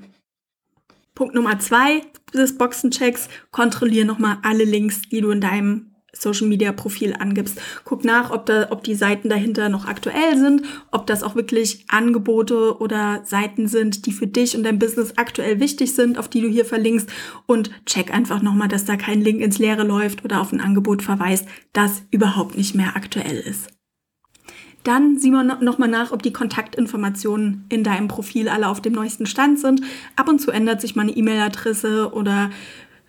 Punkt 1.16 1.34
Nummer 1.34 1.58
zwei 1.58 2.02
des 2.34 2.58
Boxenchecks, 2.58 3.28
kontrolliere 3.50 4.06
nochmal 4.06 4.36
alle 4.42 4.64
Links, 4.64 5.08
die 5.08 5.22
du 5.22 5.30
in 5.30 5.40
deinem 5.40 5.96
Social 6.12 6.46
Media 6.46 6.72
Profil 6.72 7.14
angibst. 7.18 7.58
Guck 7.84 8.04
nach, 8.04 8.30
ob, 8.30 8.44
da, 8.46 8.68
ob 8.70 8.84
die 8.84 8.94
Seiten 8.94 9.30
dahinter 9.30 9.70
noch 9.70 9.86
aktuell 9.86 10.36
sind, 10.36 10.62
ob 10.92 11.06
das 11.06 11.22
auch 11.22 11.34
wirklich 11.34 11.86
Angebote 11.88 12.78
oder 12.78 13.22
Seiten 13.24 13.66
sind, 13.66 14.04
die 14.04 14.12
für 14.12 14.26
dich 14.26 14.56
und 14.56 14.62
dein 14.62 14.78
Business 14.78 15.14
aktuell 15.16 15.58
wichtig 15.58 15.94
sind, 15.94 16.18
auf 16.18 16.28
die 16.28 16.42
du 16.42 16.48
hier 16.48 16.66
verlinkst 16.66 17.08
und 17.46 17.70
check 17.86 18.12
einfach 18.12 18.42
nochmal, 18.42 18.68
dass 18.68 18.84
da 18.84 18.96
kein 18.96 19.22
Link 19.22 19.40
ins 19.40 19.58
Leere 19.58 19.84
läuft 19.84 20.22
oder 20.22 20.42
auf 20.42 20.52
ein 20.52 20.60
Angebot 20.60 21.02
verweist, 21.02 21.46
das 21.72 22.02
überhaupt 22.10 22.58
nicht 22.58 22.74
mehr 22.74 22.94
aktuell 22.94 23.38
ist. 23.38 23.75
Dann 24.86 25.18
sieh 25.18 25.32
mal 25.32 25.42
nochmal 25.42 25.88
nach, 25.88 26.12
ob 26.12 26.22
die 26.22 26.32
Kontaktinformationen 26.32 27.64
in 27.70 27.82
deinem 27.82 28.06
Profil 28.06 28.48
alle 28.48 28.68
auf 28.68 28.80
dem 28.80 28.92
neuesten 28.92 29.26
Stand 29.26 29.58
sind. 29.58 29.80
Ab 30.14 30.28
und 30.28 30.40
zu 30.40 30.52
ändert 30.52 30.80
sich 30.80 30.94
mal 30.94 31.02
eine 31.02 31.10
E-Mail-Adresse 31.10 32.12
oder 32.12 32.50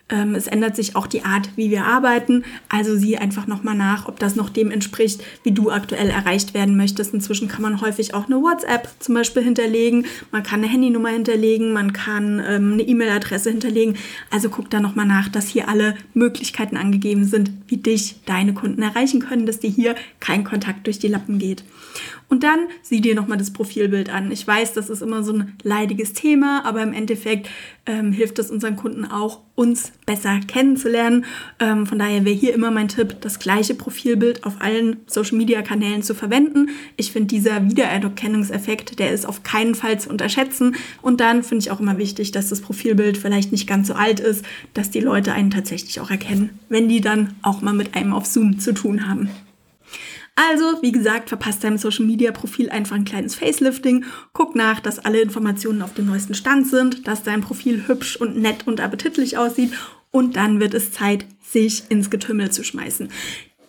ähm, 0.10 0.36
es 0.36 0.48
ändert 0.48 0.76
sich 0.76 0.96
auch 0.96 1.08
die 1.08 1.26
Art, 1.26 1.50
wie 1.58 1.70
wir 1.70 1.86
arbeiten. 1.86 2.44
Also 2.70 2.96
sieh 2.98 3.18
einfach 3.18 3.46
nochmal 3.46 3.76
nach, 3.76 4.08
ob 4.08 4.20
das 4.20 4.36
noch 4.36 4.50
dem 4.50 4.72
entspricht, 4.72 5.22
wie 5.44 5.52
du 5.52 5.70
aktuell 5.70 6.10
erreicht 6.10 6.54
werden 6.54 6.78
möchtest. 6.78 7.14
Inzwischen 7.14 7.50
kann 7.50 7.62
man 7.62 7.82
häufig 7.82 8.14
auch 8.14 8.28
eine 8.28 8.38
WhatsApp 8.38 8.88
zum 9.00 9.16
Beispiel 9.16 9.44
hinterlegen. 9.44 10.06
Man 10.32 10.44
kann 10.44 10.62
eine 10.62 10.72
Handynummer 10.72 11.10
hinterlegen. 11.10 11.74
Man 11.74 11.92
kann 11.92 12.42
ähm, 12.48 12.74
eine 12.74 12.84
E-Mail-Adresse 12.84 13.50
hinterlegen. 13.50 13.96
Also 14.32 14.50
guck 14.50 14.70
da 14.70 14.80
nochmal 14.80 15.06
nach, 15.06 15.28
dass 15.28 15.50
hier 15.50 15.68
alle 15.68 15.96
Möglichkeiten 16.14 16.78
angegeben 16.78 17.26
sind, 17.26 17.52
wie 17.68 17.78
dich 17.78 18.22
deine 18.26 18.54
Kunden 18.54 18.82
erreichen 18.82 19.20
können, 19.20 19.46
dass 19.46 19.60
dir 19.60 19.70
hier 19.70 19.96
kein 20.22 20.46
Kontakt 20.46 20.88
durch 20.88 21.00
die 21.00 21.10
Lappen 21.10 21.38
geht. 21.38 21.64
Und 22.30 22.44
dann 22.44 22.60
sieh 22.82 23.00
dir 23.00 23.16
nochmal 23.16 23.38
das 23.38 23.52
Profilbild 23.52 24.10
an. 24.10 24.32
Ich 24.32 24.46
weiß, 24.46 24.74
das 24.74 24.90
ist 24.90 25.02
immer 25.02 25.24
so 25.24 25.32
ein 25.32 25.54
leidiges 25.64 26.12
Thema, 26.12 26.66
aber 26.66 26.84
im 26.84 26.92
Endeffekt 26.92 27.50
ähm, 27.86 28.12
hilft 28.12 28.38
es 28.38 28.52
unseren 28.52 28.76
Kunden 28.76 29.06
auch, 29.06 29.40
uns 29.56 29.94
besser 30.06 30.42
kennenzulernen. 30.46 31.24
Ähm, 31.60 31.86
von 31.86 31.98
daher 31.98 32.26
wäre 32.26 32.36
hier 32.36 32.54
immer 32.54 32.70
mein 32.70 32.90
Tipp, 32.90 33.16
das 33.22 33.40
gleiche 33.40 33.76
Profilbild 33.76 34.44
auf 34.44 34.56
allen 34.60 34.98
Social-Media-Kanälen 35.08 36.04
zu 36.04 36.14
verwenden. 36.14 36.70
Ich 36.98 37.14
finde, 37.14 37.28
dieser 37.28 37.70
Wiedererkennungseffekt, 37.70 39.00
der 39.00 39.12
ist 39.12 39.26
auf 39.26 39.44
keinen 39.44 39.74
Fall 39.74 39.98
zu 39.98 40.10
unterschätzen. 40.10 40.76
Und 41.02 41.22
dann 41.22 41.44
finde 41.44 41.64
ich 41.64 41.72
auch 41.72 41.80
immer 41.80 41.98
wichtig, 41.98 42.34
dass 42.34 42.50
das 42.50 42.60
Profilbild 42.60 43.18
vielleicht 43.18 43.54
nicht 43.54 43.68
ganz 43.68 43.88
so 43.88 43.94
alt 43.94 44.20
ist, 44.20 44.44
dass 44.74 44.90
die 44.90 45.00
Leute 45.00 45.32
einen 45.32 45.50
tatsächlich 45.50 46.02
auch 46.02 46.12
erkennen, 46.12 46.60
wenn 46.68 46.90
die 46.90 47.00
dann 47.00 47.36
auch 47.42 47.62
mal 47.62 47.74
mit 47.74 47.96
einem 47.96 48.14
auf 48.14 48.26
Zoom 48.26 48.60
zu 48.60 48.74
tun 48.74 49.08
haben. 49.08 49.30
Also, 50.40 50.84
wie 50.84 50.92
gesagt, 50.92 51.30
verpasst 51.30 51.64
deinem 51.64 51.80
Social 51.80 52.06
Media 52.06 52.32
Profil 52.32 52.70
einfach 52.70 52.96
ein 52.96 53.06
kleines 53.06 53.34
Facelifting. 53.34 54.06
Guck 54.34 54.56
nach, 54.56 54.80
dass 54.80 55.00
alle 55.00 55.20
Informationen 55.20 55.82
auf 55.82 55.96
dem 55.96 56.06
neuesten 56.06 56.36
Stand 56.36 56.68
sind, 56.68 57.08
dass 57.08 57.24
dein 57.24 57.42
Profil 57.42 57.88
hübsch 57.88 58.18
und 58.18 58.38
nett 58.38 58.68
und 58.68 58.80
appetitlich 58.80 59.40
aussieht 59.40 59.74
und 60.12 60.36
dann 60.36 60.60
wird 60.60 60.76
es 60.76 60.92
Zeit, 60.92 61.26
sich 61.42 61.86
ins 61.90 62.12
Getümmel 62.12 62.52
zu 62.52 62.64
schmeißen. 62.64 63.10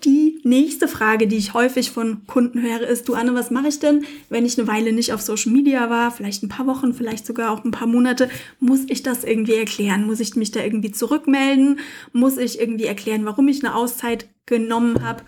Die 0.05 0.41
nächste 0.45 0.89
Frage, 0.89 1.27
die 1.27 1.39
ich 1.39 1.55
häufig 1.55 1.91
von 1.91 2.27
Kunden 2.27 2.61
höre, 2.61 2.87
ist, 2.87 3.09
du 3.09 3.15
Anne, 3.15 3.35
was 3.35 3.51
mache 3.51 3.69
ich 3.69 3.81
denn, 3.81 4.05
wenn 4.29 4.45
ich 4.45 4.59
eine 4.59 4.69
Weile 4.69 4.93
nicht 4.93 5.15
auf 5.15 5.23
Social 5.23 5.53
Media 5.53 5.89
war, 5.89 6.11
vielleicht 6.11 6.43
ein 6.43 6.51
paar 6.51 6.67
Wochen, 6.67 6.93
vielleicht 6.93 7.27
sogar 7.27 7.51
auch 7.51 7.65
ein 7.65 7.71
paar 7.71 7.89
Monate, 7.89 8.29
muss 8.61 8.81
ich 8.89 9.03
das 9.03 9.25
irgendwie 9.25 9.55
erklären? 9.55 10.07
Muss 10.07 10.21
ich 10.21 10.37
mich 10.37 10.51
da 10.51 10.63
irgendwie 10.63 10.93
zurückmelden? 10.93 11.81
Muss 12.13 12.37
ich 12.37 12.61
irgendwie 12.61 12.85
erklären, 12.85 13.25
warum 13.25 13.49
ich 13.49 13.65
eine 13.65 13.75
Auszeit 13.75 14.29
genommen 14.45 15.03
habe? 15.03 15.23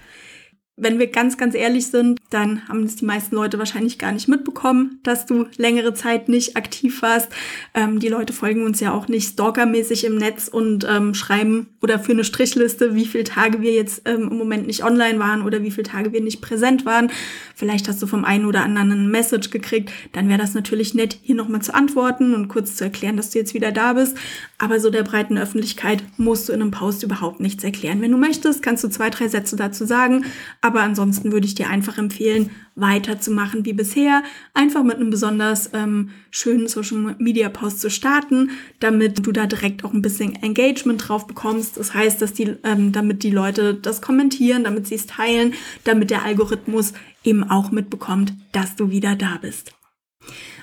Wenn 0.81 0.99
wir 0.99 1.07
ganz, 1.09 1.37
ganz 1.37 1.55
ehrlich 1.55 1.87
sind, 1.87 2.19
dann 2.31 2.67
haben 2.69 2.85
es 2.85 2.97
die 2.97 3.05
meisten 3.05 3.35
Leute 3.37 3.59
wahrscheinlich 3.59 3.99
gar 3.99 4.13
nicht 4.13 4.29
mitbekommen, 4.29 4.99
dass 5.03 5.27
du 5.27 5.47
längere 5.57 5.95
Zeit 5.95 6.29
nicht 6.29 6.57
aktiv 6.57 7.03
warst. 7.03 7.29
Ähm, 7.75 8.01
die 8.01 8.09
Leute 8.09 8.33
folgen 8.33 8.65
uns 8.65 8.81
ja 8.81 8.93
auch 8.93 9.09
nicht 9.09 9.29
stalkermäßig 9.29 10.05
im 10.05 10.17
Netz 10.17 10.49
und 10.49 10.87
ähm, 10.89 11.15
schreiben 11.15 11.69
oder 11.83 11.99
für 11.99 12.13
eine 12.13 12.25
Strichliste, 12.25 12.95
wie 12.95 13.07
viele 13.07 13.25
Tage 13.25 13.61
wir 13.61 13.73
jetzt 13.73 14.03
ähm, 14.07 14.29
im 14.31 14.39
Moment 14.39 14.67
nicht 14.67 14.83
online 14.83 15.19
waren 15.19 15.43
oder 15.43 15.63
wie 15.63 15.71
viele 15.71 15.89
Tage 15.89 16.13
wir 16.13 16.21
nicht 16.21 16.41
präsent 16.41 16.87
waren. 16.87 17.11
Vielleicht 17.55 17.89
hast 17.89 18.01
du 18.01 18.07
vom 18.07 18.25
einen 18.25 18.47
oder 18.47 18.63
anderen 18.63 18.93
eine 18.93 19.09
Message 19.09 19.51
gekriegt. 19.51 19.93
Dann 20.13 20.29
wäre 20.29 20.41
das 20.41 20.55
natürlich 20.55 20.95
nett, 20.95 21.19
hier 21.23 21.35
nochmal 21.35 21.63
zu 21.63 21.75
antworten 21.75 22.35
und 22.35 22.49
kurz 22.49 22.77
zu 22.77 22.85
erklären, 22.85 23.17
dass 23.17 23.31
du 23.31 23.39
jetzt 23.39 23.55
wieder 23.55 23.73
da 23.73 23.93
bist. 23.93 24.17
Aber 24.63 24.79
so 24.79 24.91
der 24.91 25.05
breiten 25.05 25.39
Öffentlichkeit 25.39 26.05
musst 26.19 26.49
du 26.49 26.53
in 26.53 26.61
einem 26.61 26.71
Post 26.71 27.03
überhaupt 27.03 27.41
nichts 27.41 27.65
erklären. 27.65 28.03
Wenn 28.03 28.11
du 28.11 28.19
möchtest, 28.19 28.63
kannst 28.63 28.85
du 28.85 28.89
zwei, 28.89 29.09
drei 29.09 29.27
Sätze 29.27 29.57
dazu 29.57 29.87
sagen. 29.87 30.27
Aber 30.61 30.83
ansonsten 30.83 31.33
würde 31.33 31.47
ich 31.47 31.55
dir 31.55 31.71
einfach 31.71 31.97
empfehlen, 31.97 32.51
weiterzumachen 32.75 33.65
wie 33.65 33.73
bisher. 33.73 34.23
Einfach 34.53 34.83
mit 34.83 34.97
einem 34.97 35.09
besonders 35.09 35.71
ähm, 35.73 36.11
schönen 36.31 36.69
Social 36.69 37.17
Media 37.19 37.49
Post 37.49 37.81
zu 37.81 37.89
starten, 37.89 38.51
damit 38.81 39.27
du 39.27 39.33
da 39.33 39.47
direkt 39.47 39.83
auch 39.83 39.95
ein 39.95 40.03
bisschen 40.03 40.35
Engagement 40.43 41.09
drauf 41.09 41.27
bekommst. 41.27 41.79
Das 41.79 41.95
heißt, 41.95 42.21
dass 42.21 42.35
die, 42.35 42.55
ähm, 42.63 42.93
damit 42.93 43.23
die 43.23 43.31
Leute 43.31 43.73
das 43.73 44.03
kommentieren, 44.03 44.65
damit 44.65 44.87
sie 44.87 44.97
es 44.97 45.07
teilen, 45.07 45.55
damit 45.85 46.11
der 46.11 46.23
Algorithmus 46.23 46.93
eben 47.25 47.45
auch 47.45 47.71
mitbekommt, 47.71 48.35
dass 48.53 48.77
du 48.77 48.91
wieder 48.91 49.17
da 49.17 49.39
bist. 49.41 49.73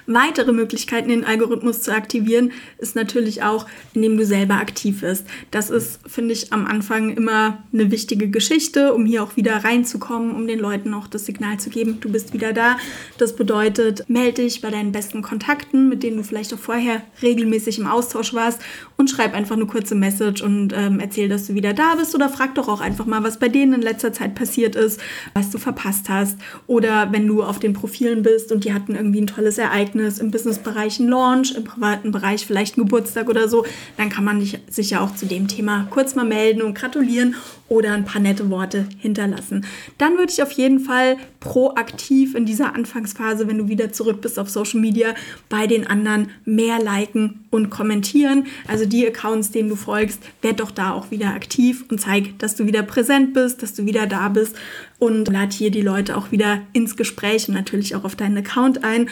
Weitere 0.09 0.53
Möglichkeiten, 0.53 1.09
den 1.09 1.25
Algorithmus 1.25 1.81
zu 1.81 1.93
aktivieren, 1.93 2.53
ist 2.77 2.95
natürlich 2.95 3.43
auch, 3.43 3.65
indem 3.93 4.15
du 4.15 4.25
selber 4.25 4.53
aktiv 4.53 5.01
wirst. 5.01 5.25
Das 5.51 5.69
ist, 5.69 5.99
finde 6.07 6.31
ich, 6.31 6.53
am 6.53 6.65
Anfang 6.65 7.09
immer 7.09 7.61
eine 7.73 7.91
wichtige 7.91 8.29
Geschichte, 8.29 8.93
um 8.93 9.05
hier 9.05 9.21
auch 9.21 9.35
wieder 9.35 9.65
reinzukommen, 9.65 10.33
um 10.33 10.47
den 10.47 10.59
Leuten 10.59 10.93
auch 10.93 11.07
das 11.07 11.25
Signal 11.25 11.59
zu 11.59 11.69
geben, 11.69 11.97
du 11.99 12.09
bist 12.09 12.33
wieder 12.33 12.53
da. 12.53 12.77
Das 13.17 13.35
bedeutet, 13.35 14.05
melde 14.07 14.43
dich 14.43 14.61
bei 14.61 14.71
deinen 14.71 14.93
besten 14.93 15.21
Kontakten, 15.21 15.89
mit 15.89 16.03
denen 16.03 16.15
du 16.15 16.23
vielleicht 16.23 16.53
auch 16.53 16.59
vorher 16.59 17.01
regelmäßig 17.21 17.77
im 17.77 17.87
Austausch 17.87 18.33
warst 18.33 18.61
und 18.95 19.09
schreib 19.09 19.33
einfach 19.33 19.57
eine 19.57 19.65
kurze 19.65 19.95
Message 19.95 20.41
und 20.41 20.71
ähm, 20.71 21.01
erzähl, 21.01 21.27
dass 21.27 21.47
du 21.47 21.53
wieder 21.53 21.73
da 21.73 21.95
bist 21.95 22.15
oder 22.15 22.29
frag 22.29 22.55
doch 22.55 22.69
auch 22.69 22.79
einfach 22.79 23.05
mal, 23.05 23.23
was 23.23 23.39
bei 23.39 23.49
denen 23.49 23.73
in 23.73 23.81
letzter 23.81 24.13
Zeit 24.13 24.35
passiert 24.35 24.77
ist, 24.77 25.01
was 25.33 25.49
du 25.49 25.57
verpasst 25.57 26.07
hast 26.07 26.37
oder 26.65 27.11
wenn 27.11 27.27
du 27.27 27.43
auf 27.43 27.59
den 27.59 27.73
Profilen 27.73 28.23
bist 28.23 28.53
und 28.53 28.63
die 28.63 28.73
hatten 28.73 28.95
irgendwie 28.95 29.19
ein 29.19 29.27
tolles 29.27 29.57
Ereignis 29.57 29.96
Ereignis, 29.97 30.19
im 30.19 30.31
Businessbereich 30.31 30.99
ein 30.99 31.07
Launch, 31.07 31.53
im 31.55 31.63
privaten 31.63 32.11
Bereich 32.11 32.45
vielleicht 32.45 32.77
ein 32.77 32.81
Geburtstag 32.81 33.29
oder 33.29 33.47
so, 33.47 33.65
dann 33.97 34.09
kann 34.09 34.23
man 34.23 34.41
sich 34.69 34.89
ja 34.89 35.01
auch 35.01 35.15
zu 35.15 35.25
dem 35.25 35.47
Thema 35.47 35.87
kurz 35.89 36.15
mal 36.15 36.25
melden 36.25 36.61
und 36.61 36.75
gratulieren 36.75 37.35
oder 37.69 37.93
ein 37.93 38.05
paar 38.05 38.21
nette 38.21 38.49
Worte 38.49 38.87
hinterlassen. 38.97 39.65
Dann 39.97 40.17
würde 40.17 40.31
ich 40.31 40.41
auf 40.41 40.51
jeden 40.51 40.79
Fall 40.79 41.17
proaktiv 41.39 42.35
in 42.35 42.45
dieser 42.45 42.75
Anfangsphase, 42.75 43.47
wenn 43.47 43.57
du 43.57 43.67
wieder 43.67 43.91
zurück 43.91 44.21
bist 44.21 44.39
auf 44.39 44.49
Social 44.49 44.79
Media, 44.79 45.13
bei 45.49 45.67
den 45.67 45.85
anderen 45.85 46.29
mehr 46.45 46.81
liken 46.81 47.45
und 47.49 47.69
kommentieren. 47.69 48.45
Also 48.67 48.85
die 48.85 49.05
Accounts, 49.05 49.51
denen 49.51 49.69
du 49.69 49.75
folgst, 49.75 50.21
werd 50.41 50.59
doch 50.59 50.71
da 50.71 50.93
auch 50.93 51.11
wieder 51.11 51.33
aktiv 51.33 51.83
und 51.89 51.99
zeig, 51.99 52.39
dass 52.39 52.55
du 52.55 52.65
wieder 52.65 52.83
präsent 52.83 53.33
bist, 53.33 53.61
dass 53.63 53.73
du 53.73 53.85
wieder 53.85 54.07
da 54.07 54.29
bist 54.29 54.55
und 54.99 55.27
lad 55.27 55.53
hier 55.53 55.71
die 55.71 55.81
Leute 55.81 56.15
auch 56.15 56.31
wieder 56.31 56.61
ins 56.73 56.95
Gespräch 56.95 57.47
und 57.49 57.55
natürlich 57.55 57.95
auch 57.95 58.05
auf 58.05 58.15
deinen 58.15 58.37
Account 58.37 58.83
ein. 58.83 59.09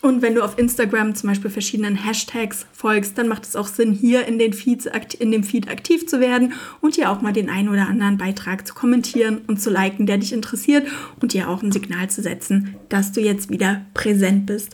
Und 0.00 0.22
wenn 0.22 0.36
du 0.36 0.42
auf 0.42 0.58
Instagram 0.58 1.16
zum 1.16 1.28
Beispiel 1.28 1.50
verschiedenen 1.50 1.96
Hashtags 1.96 2.66
folgst, 2.72 3.18
dann 3.18 3.26
macht 3.26 3.44
es 3.44 3.56
auch 3.56 3.66
Sinn, 3.66 3.92
hier 3.92 4.26
in, 4.26 4.38
den 4.38 4.52
Feeds, 4.52 4.88
in 5.18 5.32
dem 5.32 5.42
Feed 5.42 5.68
aktiv 5.68 6.06
zu 6.06 6.20
werden 6.20 6.52
und 6.80 6.94
hier 6.94 7.10
auch 7.10 7.20
mal 7.20 7.32
den 7.32 7.50
einen 7.50 7.68
oder 7.68 7.88
anderen 7.88 8.16
Beitrag 8.16 8.66
zu 8.66 8.74
kommentieren 8.74 9.40
und 9.48 9.60
zu 9.60 9.70
liken, 9.70 10.06
der 10.06 10.18
dich 10.18 10.32
interessiert 10.32 10.86
und 11.20 11.32
dir 11.32 11.48
auch 11.48 11.62
ein 11.62 11.72
Signal 11.72 12.08
zu 12.10 12.22
setzen, 12.22 12.76
dass 12.88 13.10
du 13.10 13.20
jetzt 13.20 13.50
wieder 13.50 13.86
präsent 13.94 14.46
bist. 14.46 14.70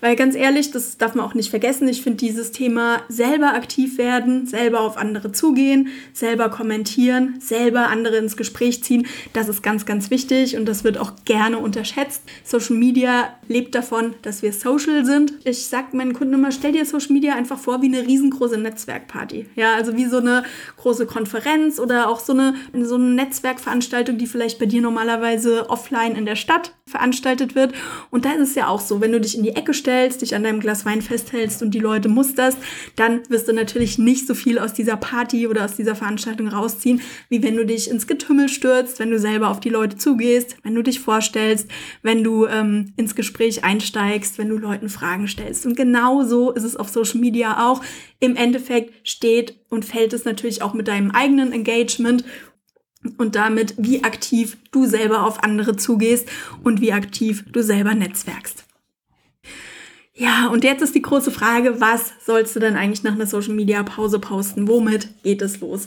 Weil 0.00 0.16
ganz 0.16 0.34
ehrlich, 0.34 0.70
das 0.70 0.98
darf 0.98 1.14
man 1.14 1.24
auch 1.24 1.34
nicht 1.34 1.50
vergessen, 1.50 1.88
ich 1.88 2.02
finde 2.02 2.18
dieses 2.18 2.52
Thema 2.52 3.02
selber 3.08 3.54
aktiv 3.54 3.96
werden, 3.96 4.46
selber 4.46 4.80
auf 4.80 4.96
andere 4.96 5.32
zugehen, 5.32 5.88
selber 6.12 6.50
kommentieren, 6.50 7.36
selber 7.40 7.88
andere 7.88 8.16
ins 8.16 8.36
Gespräch 8.36 8.82
ziehen, 8.82 9.06
das 9.32 9.48
ist 9.48 9.62
ganz, 9.62 9.86
ganz 9.86 10.10
wichtig 10.10 10.56
und 10.56 10.66
das 10.66 10.84
wird 10.84 10.98
auch 10.98 11.12
gerne 11.24 11.58
unterschätzt. 11.58 12.22
Social 12.44 12.76
Media 12.76 13.34
lebt 13.48 13.74
davon, 13.74 14.14
dass 14.22 14.42
wir 14.42 14.53
social 14.60 15.04
sind. 15.04 15.34
Ich 15.44 15.66
sage 15.66 15.96
meinen 15.96 16.12
Kunden 16.12 16.34
immer, 16.34 16.52
stell 16.52 16.72
dir 16.72 16.84
Social 16.84 17.12
Media 17.12 17.34
einfach 17.34 17.58
vor 17.58 17.82
wie 17.82 17.86
eine 17.86 18.06
riesengroße 18.06 18.58
Netzwerkparty. 18.58 19.46
Ja, 19.54 19.74
also 19.74 19.96
wie 19.96 20.06
so 20.06 20.18
eine 20.18 20.44
große 20.76 21.06
Konferenz 21.06 21.78
oder 21.78 22.08
auch 22.08 22.20
so 22.20 22.32
eine, 22.32 22.54
so 22.82 22.96
eine 22.96 23.10
Netzwerkveranstaltung, 23.14 24.18
die 24.18 24.26
vielleicht 24.26 24.58
bei 24.58 24.66
dir 24.66 24.80
normalerweise 24.80 25.68
offline 25.70 26.16
in 26.16 26.26
der 26.26 26.36
Stadt 26.36 26.74
veranstaltet 26.86 27.54
wird. 27.54 27.74
Und 28.10 28.24
da 28.24 28.32
ist 28.32 28.50
es 28.50 28.54
ja 28.54 28.68
auch 28.68 28.80
so, 28.80 29.00
wenn 29.00 29.12
du 29.12 29.20
dich 29.20 29.36
in 29.36 29.42
die 29.42 29.56
Ecke 29.56 29.72
stellst, 29.72 30.22
dich 30.22 30.34
an 30.34 30.44
deinem 30.44 30.60
Glas 30.60 30.84
Wein 30.84 31.02
festhältst 31.02 31.62
und 31.62 31.72
die 31.72 31.80
Leute 31.80 32.08
musterst, 32.08 32.58
dann 32.96 33.22
wirst 33.28 33.48
du 33.48 33.52
natürlich 33.52 33.98
nicht 33.98 34.26
so 34.26 34.34
viel 34.34 34.58
aus 34.58 34.74
dieser 34.74 34.96
Party 34.96 35.46
oder 35.46 35.64
aus 35.64 35.76
dieser 35.76 35.94
Veranstaltung 35.94 36.48
rausziehen, 36.48 37.00
wie 37.28 37.42
wenn 37.42 37.56
du 37.56 37.64
dich 37.64 37.90
ins 37.90 38.06
Getümmel 38.06 38.48
stürzt, 38.48 38.98
wenn 38.98 39.10
du 39.10 39.18
selber 39.18 39.48
auf 39.48 39.60
die 39.60 39.70
Leute 39.70 39.96
zugehst, 39.96 40.56
wenn 40.62 40.74
du 40.74 40.82
dich 40.82 41.00
vorstellst, 41.00 41.68
wenn 42.02 42.22
du 42.22 42.46
ähm, 42.46 42.92
ins 42.96 43.14
Gespräch 43.14 43.64
einsteigst, 43.64 44.38
wenn 44.44 44.50
du 44.50 44.58
Leuten 44.58 44.90
Fragen 44.90 45.26
stellst. 45.26 45.64
Und 45.64 45.74
genau 45.74 46.22
so 46.22 46.50
ist 46.50 46.64
es 46.64 46.76
auf 46.76 46.90
Social 46.90 47.18
Media 47.18 47.66
auch. 47.66 47.82
Im 48.20 48.36
Endeffekt 48.36 49.08
steht 49.08 49.58
und 49.70 49.86
fällt 49.86 50.12
es 50.12 50.26
natürlich 50.26 50.60
auch 50.60 50.74
mit 50.74 50.86
deinem 50.86 51.10
eigenen 51.12 51.50
Engagement 51.52 52.24
und 53.16 53.36
damit, 53.36 53.74
wie 53.78 54.04
aktiv 54.04 54.58
du 54.70 54.84
selber 54.84 55.24
auf 55.24 55.42
andere 55.42 55.76
zugehst 55.76 56.28
und 56.62 56.82
wie 56.82 56.92
aktiv 56.92 57.44
du 57.50 57.62
selber 57.62 57.94
netzwerkst. 57.94 58.64
Ja, 60.12 60.48
und 60.48 60.62
jetzt 60.62 60.82
ist 60.82 60.94
die 60.94 61.02
große 61.02 61.30
Frage, 61.30 61.80
was 61.80 62.12
sollst 62.24 62.54
du 62.54 62.60
denn 62.60 62.76
eigentlich 62.76 63.02
nach 63.02 63.14
einer 63.14 63.26
Social 63.26 63.54
Media 63.54 63.82
Pause 63.82 64.18
posten? 64.18 64.68
Womit 64.68 65.08
geht 65.22 65.40
es 65.40 65.60
los? 65.60 65.86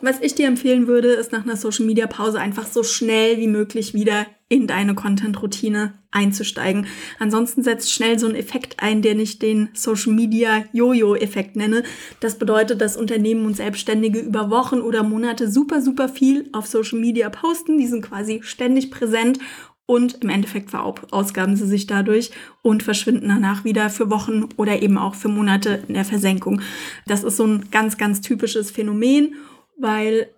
Was 0.00 0.20
ich 0.20 0.34
dir 0.34 0.46
empfehlen 0.46 0.86
würde, 0.86 1.08
ist 1.08 1.32
nach 1.32 1.44
einer 1.44 1.56
Social 1.56 1.86
Media 1.86 2.06
Pause 2.06 2.38
einfach 2.38 2.66
so 2.66 2.82
schnell 2.82 3.38
wie 3.38 3.48
möglich 3.48 3.94
wieder 3.94 4.26
in 4.48 4.66
deine 4.66 4.94
Content-Routine 4.94 5.94
einzusteigen. 6.10 6.86
Ansonsten 7.18 7.62
setzt 7.62 7.92
schnell 7.92 8.18
so 8.18 8.28
ein 8.28 8.36
Effekt 8.36 8.76
ein, 8.78 9.02
den 9.02 9.18
ich 9.18 9.38
den 9.38 9.70
Social 9.72 10.12
Media 10.12 10.64
Jojo-Effekt 10.72 11.56
nenne. 11.56 11.82
Das 12.20 12.38
bedeutet, 12.38 12.80
dass 12.80 12.96
Unternehmen 12.96 13.46
und 13.46 13.56
Selbstständige 13.56 14.20
über 14.20 14.50
Wochen 14.50 14.80
oder 14.80 15.02
Monate 15.02 15.50
super, 15.50 15.80
super 15.80 16.08
viel 16.08 16.48
auf 16.52 16.66
Social 16.66 17.00
Media 17.00 17.28
posten. 17.28 17.78
Die 17.78 17.88
sind 17.88 18.02
quasi 18.02 18.40
ständig 18.42 18.90
präsent 18.90 19.40
und 19.86 20.22
im 20.22 20.28
Endeffekt 20.28 20.70
verausgaben 20.70 21.56
sie 21.56 21.66
sich 21.66 21.86
dadurch 21.86 22.30
und 22.62 22.82
verschwinden 22.82 23.28
danach 23.28 23.64
wieder 23.64 23.88
für 23.88 24.10
Wochen 24.10 24.48
oder 24.56 24.82
eben 24.82 24.98
auch 24.98 25.14
für 25.14 25.28
Monate 25.28 25.82
in 25.88 25.94
der 25.94 26.04
Versenkung. 26.04 26.60
Das 27.06 27.24
ist 27.24 27.36
so 27.36 27.46
ein 27.46 27.70
ganz, 27.70 27.96
ganz 27.96 28.20
typisches 28.20 28.70
Phänomen 28.70 29.34
weil 29.78 30.30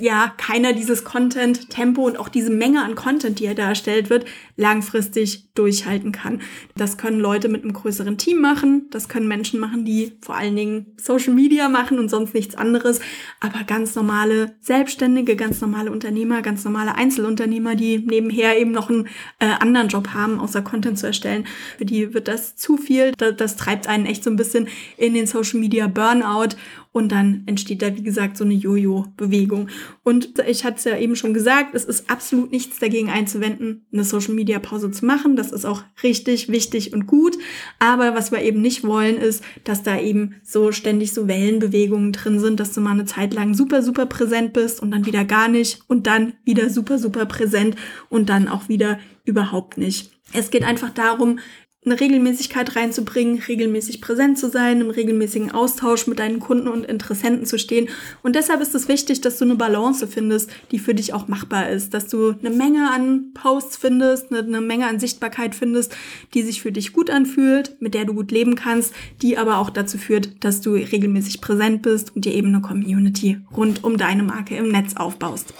ja 0.00 0.32
keiner 0.36 0.72
dieses 0.72 1.04
Content 1.04 1.70
Tempo 1.70 2.06
und 2.06 2.18
auch 2.18 2.28
diese 2.28 2.50
Menge 2.50 2.82
an 2.82 2.94
Content, 2.94 3.38
die 3.38 3.46
er 3.46 3.54
darstellt 3.54 4.10
wird, 4.10 4.26
langfristig 4.56 5.52
durchhalten 5.54 6.12
kann. 6.12 6.40
Das 6.76 6.98
können 6.98 7.20
Leute 7.20 7.48
mit 7.48 7.62
einem 7.62 7.72
größeren 7.72 8.18
Team 8.18 8.40
machen, 8.40 8.88
das 8.90 9.08
können 9.08 9.28
Menschen 9.28 9.60
machen, 9.60 9.84
die 9.84 10.12
vor 10.20 10.36
allen 10.36 10.56
Dingen 10.56 10.86
Social 10.96 11.34
Media 11.34 11.68
machen 11.68 11.98
und 11.98 12.08
sonst 12.08 12.34
nichts 12.34 12.54
anderes, 12.54 13.00
aber 13.40 13.64
ganz 13.64 13.94
normale 13.94 14.56
Selbstständige, 14.60 15.36
ganz 15.36 15.60
normale 15.60 15.90
Unternehmer, 15.90 16.42
ganz 16.42 16.64
normale 16.64 16.94
Einzelunternehmer, 16.94 17.74
die 17.74 17.98
nebenher 17.98 18.58
eben 18.58 18.72
noch 18.72 18.90
einen 18.90 19.08
äh, 19.38 19.46
anderen 19.60 19.88
Job 19.88 20.08
haben, 20.14 20.38
außer 20.38 20.62
Content 20.62 20.98
zu 20.98 21.06
erstellen, 21.06 21.46
für 21.78 21.84
die 21.84 22.14
wird 22.14 22.28
das 22.28 22.56
zu 22.56 22.76
viel. 22.76 23.12
Das, 23.16 23.36
das 23.36 23.56
treibt 23.56 23.88
einen 23.88 24.06
echt 24.06 24.24
so 24.24 24.30
ein 24.30 24.36
bisschen 24.36 24.68
in 24.96 25.14
den 25.14 25.26
Social 25.26 25.60
Media 25.60 25.86
Burnout 25.86 26.56
und 26.96 27.12
dann 27.12 27.42
entsteht 27.44 27.82
da, 27.82 27.94
wie 27.94 28.02
gesagt, 28.02 28.38
so 28.38 28.44
eine 28.44 28.54
Jojo-Bewegung. 28.54 29.68
Und 30.02 30.38
ich 30.48 30.64
hatte 30.64 30.78
es 30.78 30.84
ja 30.84 30.96
eben 30.96 31.14
schon 31.14 31.34
gesagt, 31.34 31.74
es 31.74 31.84
ist 31.84 32.08
absolut 32.08 32.50
nichts 32.50 32.78
dagegen 32.78 33.10
einzuwenden, 33.10 33.84
eine 33.92 34.02
Social-Media-Pause 34.02 34.90
zu 34.92 35.04
machen. 35.04 35.36
Das 35.36 35.52
ist 35.52 35.66
auch 35.66 35.82
richtig 36.02 36.48
wichtig 36.48 36.94
und 36.94 37.06
gut. 37.06 37.36
Aber 37.78 38.14
was 38.14 38.32
wir 38.32 38.40
eben 38.40 38.62
nicht 38.62 38.82
wollen, 38.82 39.18
ist, 39.18 39.44
dass 39.64 39.82
da 39.82 40.00
eben 40.00 40.36
so 40.42 40.72
ständig 40.72 41.12
so 41.12 41.28
Wellenbewegungen 41.28 42.12
drin 42.12 42.40
sind, 42.40 42.60
dass 42.60 42.72
du 42.72 42.80
mal 42.80 42.92
eine 42.92 43.04
Zeit 43.04 43.34
lang 43.34 43.52
super, 43.52 43.82
super 43.82 44.06
präsent 44.06 44.54
bist 44.54 44.80
und 44.80 44.90
dann 44.90 45.04
wieder 45.04 45.26
gar 45.26 45.48
nicht 45.48 45.80
und 45.88 46.06
dann 46.06 46.32
wieder 46.44 46.70
super, 46.70 46.98
super 46.98 47.26
präsent 47.26 47.76
und 48.08 48.30
dann 48.30 48.48
auch 48.48 48.70
wieder 48.70 48.98
überhaupt 49.26 49.76
nicht. 49.76 50.12
Es 50.32 50.50
geht 50.50 50.62
einfach 50.62 50.90
darum, 50.90 51.40
eine 51.86 52.00
Regelmäßigkeit 52.00 52.74
reinzubringen, 52.74 53.38
regelmäßig 53.38 54.00
präsent 54.00 54.38
zu 54.38 54.50
sein, 54.50 54.80
im 54.80 54.90
regelmäßigen 54.90 55.52
Austausch 55.52 56.08
mit 56.08 56.18
deinen 56.18 56.40
Kunden 56.40 56.66
und 56.66 56.84
Interessenten 56.84 57.46
zu 57.46 57.58
stehen. 57.58 57.88
Und 58.22 58.34
deshalb 58.34 58.60
ist 58.60 58.74
es 58.74 58.88
wichtig, 58.88 59.20
dass 59.20 59.38
du 59.38 59.44
eine 59.44 59.54
Balance 59.54 60.06
findest, 60.08 60.50
die 60.72 60.80
für 60.80 60.94
dich 60.94 61.14
auch 61.14 61.28
machbar 61.28 61.70
ist, 61.70 61.94
dass 61.94 62.08
du 62.08 62.30
eine 62.32 62.50
Menge 62.50 62.90
an 62.90 63.32
Posts 63.34 63.76
findest, 63.76 64.32
eine, 64.32 64.60
Menge 64.60 64.88
an 64.88 64.98
Sichtbarkeit 64.98 65.54
findest, 65.54 65.96
die 66.34 66.42
sich 66.42 66.60
für 66.60 66.72
dich 66.72 66.92
gut 66.92 67.08
anfühlt, 67.08 67.80
mit 67.80 67.94
der 67.94 68.04
du 68.04 68.14
gut 68.14 68.32
leben 68.32 68.56
kannst, 68.56 68.92
die 69.22 69.38
aber 69.38 69.58
auch 69.58 69.70
dazu 69.70 69.96
führt, 69.96 70.44
dass 70.44 70.60
du 70.60 70.72
regelmäßig 70.72 71.40
präsent 71.40 71.82
bist 71.82 72.16
und 72.16 72.24
dir 72.24 72.34
eben 72.34 72.48
eine 72.48 72.62
Community 72.62 73.38
rund 73.56 73.84
um 73.84 73.96
deine 73.96 74.24
Marke 74.24 74.56
im 74.56 74.72
Netz 74.72 74.96
aufbaust. 74.96 75.54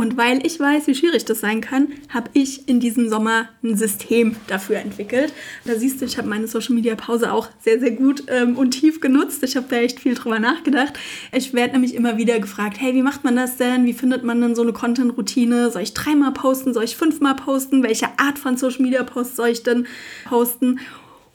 Und 0.00 0.16
weil 0.16 0.46
ich 0.46 0.58
weiß, 0.58 0.86
wie 0.86 0.94
schwierig 0.94 1.26
das 1.26 1.40
sein 1.40 1.60
kann, 1.60 1.88
habe 2.08 2.30
ich 2.32 2.66
in 2.66 2.80
diesem 2.80 3.10
Sommer 3.10 3.50
ein 3.62 3.76
System 3.76 4.34
dafür 4.46 4.78
entwickelt. 4.78 5.30
Da 5.66 5.74
siehst 5.74 6.00
du, 6.00 6.06
ich 6.06 6.16
habe 6.16 6.26
meine 6.26 6.46
Social 6.46 6.74
Media 6.74 6.94
Pause 6.94 7.30
auch 7.30 7.48
sehr, 7.58 7.78
sehr 7.80 7.90
gut 7.90 8.22
ähm, 8.28 8.56
und 8.56 8.70
tief 8.70 9.00
genutzt. 9.02 9.42
Ich 9.42 9.56
habe 9.56 9.66
da 9.68 9.76
echt 9.76 10.00
viel 10.00 10.14
drüber 10.14 10.38
nachgedacht. 10.38 10.94
Ich 11.32 11.52
werde 11.52 11.74
nämlich 11.74 11.94
immer 11.94 12.16
wieder 12.16 12.40
gefragt, 12.40 12.80
hey, 12.80 12.94
wie 12.94 13.02
macht 13.02 13.24
man 13.24 13.36
das 13.36 13.58
denn? 13.58 13.84
Wie 13.84 13.92
findet 13.92 14.24
man 14.24 14.40
denn 14.40 14.54
so 14.54 14.62
eine 14.62 14.72
Content-Routine? 14.72 15.70
Soll 15.70 15.82
ich 15.82 15.92
dreimal 15.92 16.32
posten? 16.32 16.72
Soll 16.72 16.84
ich 16.84 16.96
fünfmal 16.96 17.36
posten? 17.36 17.82
Welche 17.82 18.06
Art 18.16 18.38
von 18.38 18.56
Social 18.56 18.80
Media 18.80 19.02
Post 19.02 19.36
soll 19.36 19.48
ich 19.48 19.64
denn 19.64 19.86
posten? 20.24 20.80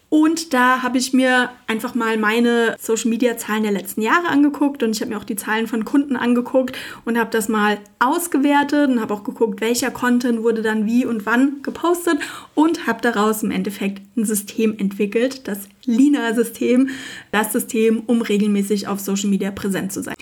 Und 0.10 0.54
da 0.54 0.84
habe 0.84 0.98
ich 0.98 1.14
mir 1.14 1.50
einfach 1.68 1.96
mal 1.96 2.18
meine 2.18 2.76
Social-Media-Zahlen 2.80 3.64
der 3.64 3.72
letzten 3.72 4.02
Jahre 4.02 4.28
angeguckt 4.28 4.84
und 4.84 4.92
ich 4.92 5.02
habe 5.02 5.12
mir 5.12 5.18
auch 5.18 5.24
die 5.24 5.36
Zahlen 5.36 5.68
von 5.68 5.84
Kunden 5.84 6.16
angeguckt 6.16 6.78
und 7.06 7.18
habe 7.18 7.32
das 7.32 7.50
mal 7.50 7.80
ausgewertet 8.00 8.90
und 8.90 9.02
habe 9.02 9.14
auch 9.14 9.24
geguckt, 9.24 9.62
welcher 9.62 9.92
Content 9.92 10.44
wurde 10.44 10.62
dann 10.62 10.86
wie 10.86 11.06
und 11.06 11.26
wann 11.26 11.62
gepostet 11.64 12.20
und 12.54 12.88
habe 12.88 13.02
daraus 13.02 13.42
im 13.42 13.52
Endeffekt 13.52 14.04
ein 14.16 14.26
System 14.26 14.78
entwickelt, 14.78 15.48
das 15.48 15.68
Lina-System, 15.86 16.90
das 17.32 17.52
System, 17.52 18.04
um 18.06 18.22
regelmäßig 18.22 18.88
auf 18.88 19.00
Social 19.00 19.30
Media 19.30 19.52
präsent 19.52 19.92
zu 19.92 20.04
sein. 20.04 20.16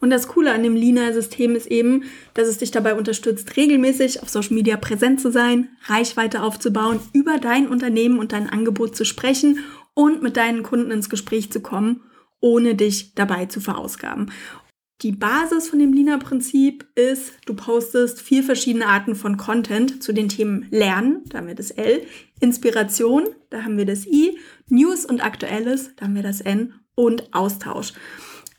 Und 0.00 0.10
das 0.10 0.28
Coole 0.28 0.52
an 0.52 0.62
dem 0.62 0.76
Lina-System 0.76 1.56
ist 1.56 1.66
eben, 1.66 2.04
dass 2.34 2.48
es 2.48 2.58
dich 2.58 2.70
dabei 2.70 2.94
unterstützt, 2.94 3.56
regelmäßig 3.56 4.22
auf 4.22 4.28
Social 4.28 4.54
Media 4.54 4.76
präsent 4.76 5.20
zu 5.20 5.30
sein, 5.30 5.68
Reichweite 5.86 6.42
aufzubauen, 6.42 7.00
über 7.12 7.38
dein 7.38 7.68
Unternehmen 7.68 8.18
und 8.18 8.32
dein 8.32 8.50
Angebot 8.50 8.96
zu 8.96 9.04
sprechen 9.04 9.60
und 9.94 10.22
mit 10.22 10.36
deinen 10.36 10.62
Kunden 10.62 10.90
ins 10.90 11.08
Gespräch 11.08 11.50
zu 11.50 11.60
kommen, 11.60 12.02
ohne 12.40 12.74
dich 12.74 13.14
dabei 13.14 13.46
zu 13.46 13.60
verausgaben. 13.60 14.30
Die 15.02 15.12
Basis 15.12 15.68
von 15.68 15.80
dem 15.80 15.92
Lina-Prinzip 15.92 16.86
ist, 16.94 17.34
du 17.46 17.54
postest 17.54 18.20
vier 18.20 18.42
verschiedene 18.42 18.86
Arten 18.86 19.14
von 19.14 19.36
Content 19.36 20.02
zu 20.02 20.12
den 20.12 20.28
Themen 20.28 20.66
Lernen, 20.70 21.22
da 21.28 21.38
haben 21.38 21.48
wir 21.48 21.54
das 21.54 21.72
L, 21.72 22.02
Inspiration, 22.40 23.24
da 23.50 23.64
haben 23.64 23.76
wir 23.76 23.86
das 23.86 24.06
I, 24.06 24.38
News 24.68 25.04
und 25.04 25.24
Aktuelles, 25.24 25.90
da 25.96 26.04
haben 26.04 26.14
wir 26.14 26.22
das 26.22 26.40
N 26.40 26.74
und 26.94 27.34
Austausch. 27.34 27.92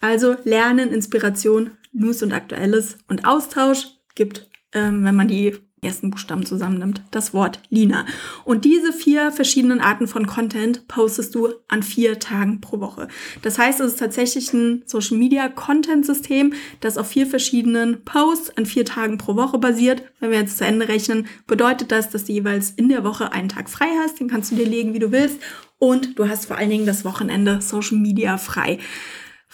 Also 0.05 0.35
Lernen, 0.43 0.93
Inspiration, 0.93 1.71
News 1.91 2.21
und 2.21 2.31
Aktuelles 2.31 2.99
und 3.07 3.25
Austausch 3.25 3.87
gibt, 4.13 4.47
ähm, 4.71 5.03
wenn 5.03 5.15
man 5.15 5.27
die 5.27 5.57
ersten 5.81 6.11
Buchstaben 6.11 6.45
zusammennimmt, 6.45 7.01
das 7.09 7.33
Wort 7.33 7.59
Lina. 7.69 8.05
Und 8.43 8.65
diese 8.65 8.93
vier 8.93 9.31
verschiedenen 9.31 9.81
Arten 9.81 10.07
von 10.07 10.27
Content 10.27 10.87
postest 10.87 11.33
du 11.33 11.49
an 11.67 11.81
vier 11.81 12.19
Tagen 12.19 12.61
pro 12.61 12.79
Woche. 12.79 13.07
Das 13.41 13.57
heißt, 13.57 13.79
es 13.79 13.93
ist 13.93 13.99
tatsächlich 13.99 14.53
ein 14.53 14.83
Social 14.85 15.17
Media 15.17 15.49
Content 15.49 16.05
System, 16.05 16.53
das 16.81 16.99
auf 16.99 17.07
vier 17.07 17.25
verschiedenen 17.25 18.03
Posts 18.03 18.57
an 18.57 18.67
vier 18.67 18.85
Tagen 18.85 19.17
pro 19.17 19.35
Woche 19.35 19.57
basiert. 19.57 20.03
Wenn 20.19 20.29
wir 20.29 20.39
jetzt 20.39 20.59
zu 20.59 20.65
Ende 20.65 20.87
rechnen, 20.87 21.25
bedeutet 21.47 21.91
das, 21.91 22.11
dass 22.11 22.25
du 22.25 22.31
jeweils 22.31 22.69
in 22.69 22.89
der 22.89 23.03
Woche 23.03 23.33
einen 23.33 23.49
Tag 23.49 23.71
frei 23.71 23.89
hast. 24.03 24.19
Den 24.19 24.29
kannst 24.29 24.51
du 24.51 24.55
dir 24.55 24.67
legen, 24.67 24.93
wie 24.93 24.99
du 24.99 25.11
willst. 25.11 25.39
Und 25.79 26.19
du 26.19 26.29
hast 26.29 26.45
vor 26.45 26.57
allen 26.57 26.69
Dingen 26.69 26.85
das 26.85 27.05
Wochenende 27.05 27.59
Social 27.59 27.97
Media 27.97 28.37
frei 28.37 28.77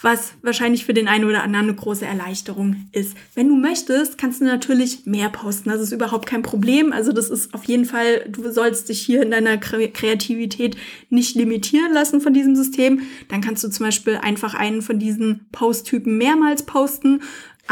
was 0.02 0.34
wahrscheinlich 0.42 0.84
für 0.84 0.94
den 0.94 1.08
einen 1.08 1.24
oder 1.24 1.42
anderen 1.42 1.68
eine 1.68 1.74
große 1.74 2.04
Erleichterung 2.04 2.88
ist. 2.92 3.16
Wenn 3.34 3.48
du 3.48 3.56
möchtest, 3.56 4.18
kannst 4.18 4.40
du 4.40 4.44
natürlich 4.44 5.06
mehr 5.06 5.28
posten. 5.28 5.70
Das 5.70 5.80
ist 5.80 5.92
überhaupt 5.92 6.26
kein 6.26 6.42
Problem. 6.42 6.92
Also 6.92 7.12
das 7.12 7.30
ist 7.30 7.54
auf 7.54 7.64
jeden 7.64 7.84
Fall, 7.84 8.24
du 8.28 8.50
sollst 8.50 8.88
dich 8.88 9.00
hier 9.00 9.22
in 9.22 9.30
deiner 9.30 9.56
Kreativität 9.58 10.76
nicht 11.08 11.36
limitieren 11.36 11.92
lassen 11.92 12.20
von 12.20 12.34
diesem 12.34 12.56
System. 12.56 13.02
Dann 13.28 13.40
kannst 13.40 13.62
du 13.64 13.68
zum 13.68 13.86
Beispiel 13.86 14.16
einfach 14.16 14.54
einen 14.54 14.82
von 14.82 14.98
diesen 14.98 15.46
Posttypen 15.52 16.18
mehrmals 16.18 16.64
posten 16.64 17.22